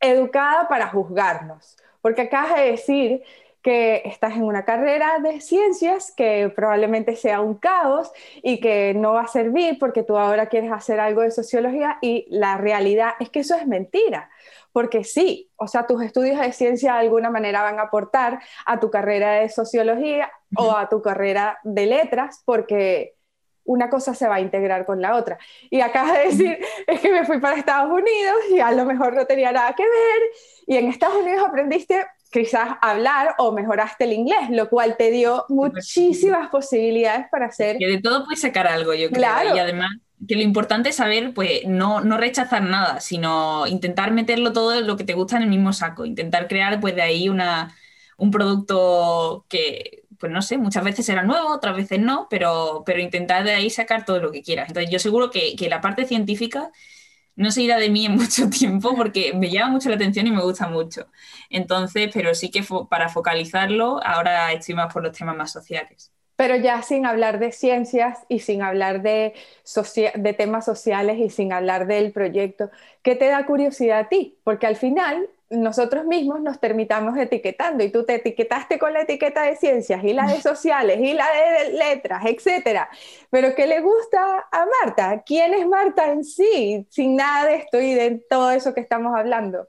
[0.00, 3.22] educada para juzgarnos, porque acabas de decir
[3.62, 8.12] que estás en una carrera de ciencias que probablemente sea un caos
[8.42, 12.26] y que no va a servir porque tú ahora quieres hacer algo de sociología y
[12.28, 14.28] la realidad es que eso es mentira.
[14.72, 18.78] Porque sí, o sea, tus estudios de ciencia de alguna manera van a aportar a
[18.78, 23.14] tu carrera de sociología, o a tu carrera de letras, porque
[23.64, 25.38] una cosa se va a integrar con la otra.
[25.70, 29.14] Y acabas de decir, es que me fui para Estados Unidos y a lo mejor
[29.14, 30.22] no tenía nada que ver.
[30.66, 35.44] Y en Estados Unidos aprendiste quizás hablar o mejoraste el inglés, lo cual te dio
[35.48, 37.76] muchísimas posibilidades para hacer...
[37.78, 39.54] Que de todo puedes sacar algo, yo creo.
[39.54, 39.90] Y además
[40.26, 44.96] que lo importante es saber, pues, no, no rechazar nada, sino intentar meterlo todo lo
[44.96, 47.74] que te gusta en el mismo saco, intentar crear, pues, de ahí una,
[48.18, 53.00] un producto que, pues, no sé, muchas veces será nuevo, otras veces no, pero, pero
[53.00, 54.68] intentar de ahí sacar todo lo que quieras.
[54.68, 56.70] Entonces, yo seguro que, que la parte científica
[57.36, 60.32] no se irá de mí en mucho tiempo porque me llama mucho la atención y
[60.32, 61.06] me gusta mucho.
[61.50, 66.56] Entonces, pero sí que para focalizarlo, ahora estoy más por los temas más sociales pero
[66.56, 69.34] ya sin hablar de ciencias y sin hablar de,
[70.14, 72.70] de temas sociales y sin hablar del proyecto,
[73.02, 74.38] ¿qué te da curiosidad a ti?
[74.42, 79.42] Porque al final nosotros mismos nos terminamos etiquetando y tú te etiquetaste con la etiqueta
[79.42, 82.88] de ciencias y la de sociales y la de letras, etcétera.
[83.30, 85.22] Pero ¿qué le gusta a Marta?
[85.26, 86.86] ¿Quién es Marta en sí?
[86.90, 89.66] Sin nada de esto y de todo eso que estamos hablando.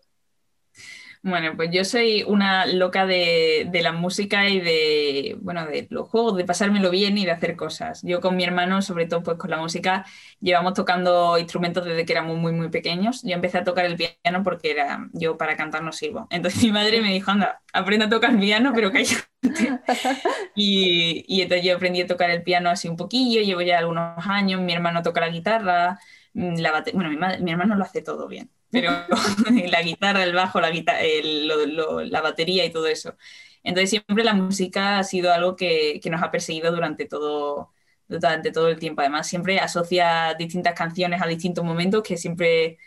[1.24, 6.36] Bueno, pues yo soy una loca de, la música y de, bueno, de los juegos,
[6.36, 8.02] de pasármelo bien y de hacer cosas.
[8.02, 10.04] Yo con mi hermano, sobre todo pues con la música,
[10.40, 13.22] llevamos tocando instrumentos desde que éramos muy, muy pequeños.
[13.22, 16.26] Yo empecé a tocar el piano porque era, yo para cantar no sirvo.
[16.32, 19.24] Entonces mi madre me dijo, anda, aprende a tocar el piano, pero cállate.
[20.56, 24.26] y, y entonces yo aprendí a tocar el piano así un poquillo, llevo ya algunos
[24.28, 26.00] años, mi hermano toca la guitarra,
[26.34, 28.92] mm, la bueno, mi, mi hermano lo hace todo bien pero
[29.68, 33.16] la guitarra, el bajo, la, guitarra, la batería y todo eso.
[33.64, 37.72] Entonces siempre la música ha sido algo que, que, nos ha perseguido durante todo,
[38.08, 39.02] durante todo el tiempo.
[39.02, 42.78] Además, siempre asocia distintas canciones a distintos momentos que siempre,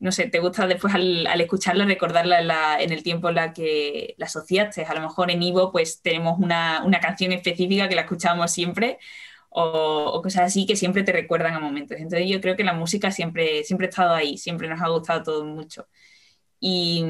[0.00, 3.36] no sé, te gusta después al, al escucharla recordarla en, la, en, el tiempo en
[3.36, 4.84] la que la asociaste.
[4.84, 8.98] A lo mejor en Ivo pues tenemos una, una canción específica que la escuchamos siempre
[9.60, 11.98] o, cosas así que siempre te recuerdan a momentos.
[11.98, 15.22] Entonces yo creo que la música siempre, siempre ha estado ahí, siempre nos ha gustado
[15.22, 15.86] todo mucho.
[16.60, 17.04] Y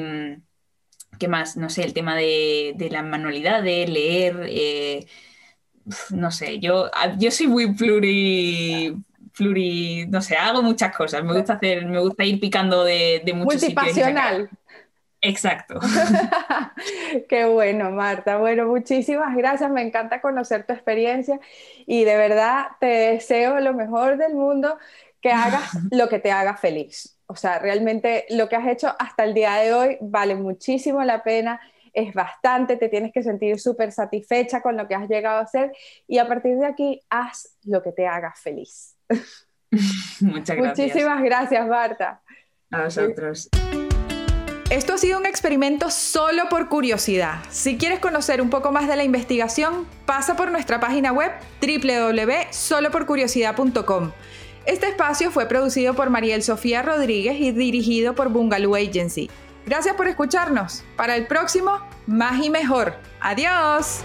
[1.19, 5.07] qué más, no sé, el tema de, de las manualidades, leer, eh,
[6.11, 8.95] no sé, yo, yo soy muy pluri,
[9.37, 13.33] pluri, no sé, hago muchas cosas, me gusta hacer, me gusta ir picando de, de
[13.33, 14.51] muchos Multipasional.
[15.21, 15.81] Exacto.
[17.29, 18.39] Qué bueno, Marta.
[18.39, 19.71] Bueno, muchísimas gracias.
[19.71, 21.41] Me encanta conocer tu experiencia
[21.87, 24.79] y de verdad te deseo lo mejor del mundo,
[25.21, 27.19] que hagas lo que te haga feliz.
[27.27, 31.23] O sea, realmente lo que has hecho hasta el día de hoy vale muchísimo la
[31.23, 31.61] pena,
[31.93, 35.73] es bastante, te tienes que sentir súper satisfecha con lo que has llegado a hacer
[36.07, 38.97] y a partir de aquí haz lo que te haga feliz.
[40.21, 40.79] Muchas gracias.
[40.79, 42.23] Muchísimas gracias, Marta.
[42.71, 43.49] A vosotros.
[44.71, 47.39] Esto ha sido un experimento solo por curiosidad.
[47.49, 54.13] Si quieres conocer un poco más de la investigación, pasa por nuestra página web www.soloporcuriosidad.com.
[54.67, 59.31] Este espacio fue producido por Mariel Sofía Rodríguez y dirigido por Bungaloo Agency.
[59.65, 60.85] Gracias por escucharnos.
[60.97, 62.97] Para el próximo, más y mejor.
[63.21, 64.03] Adiós.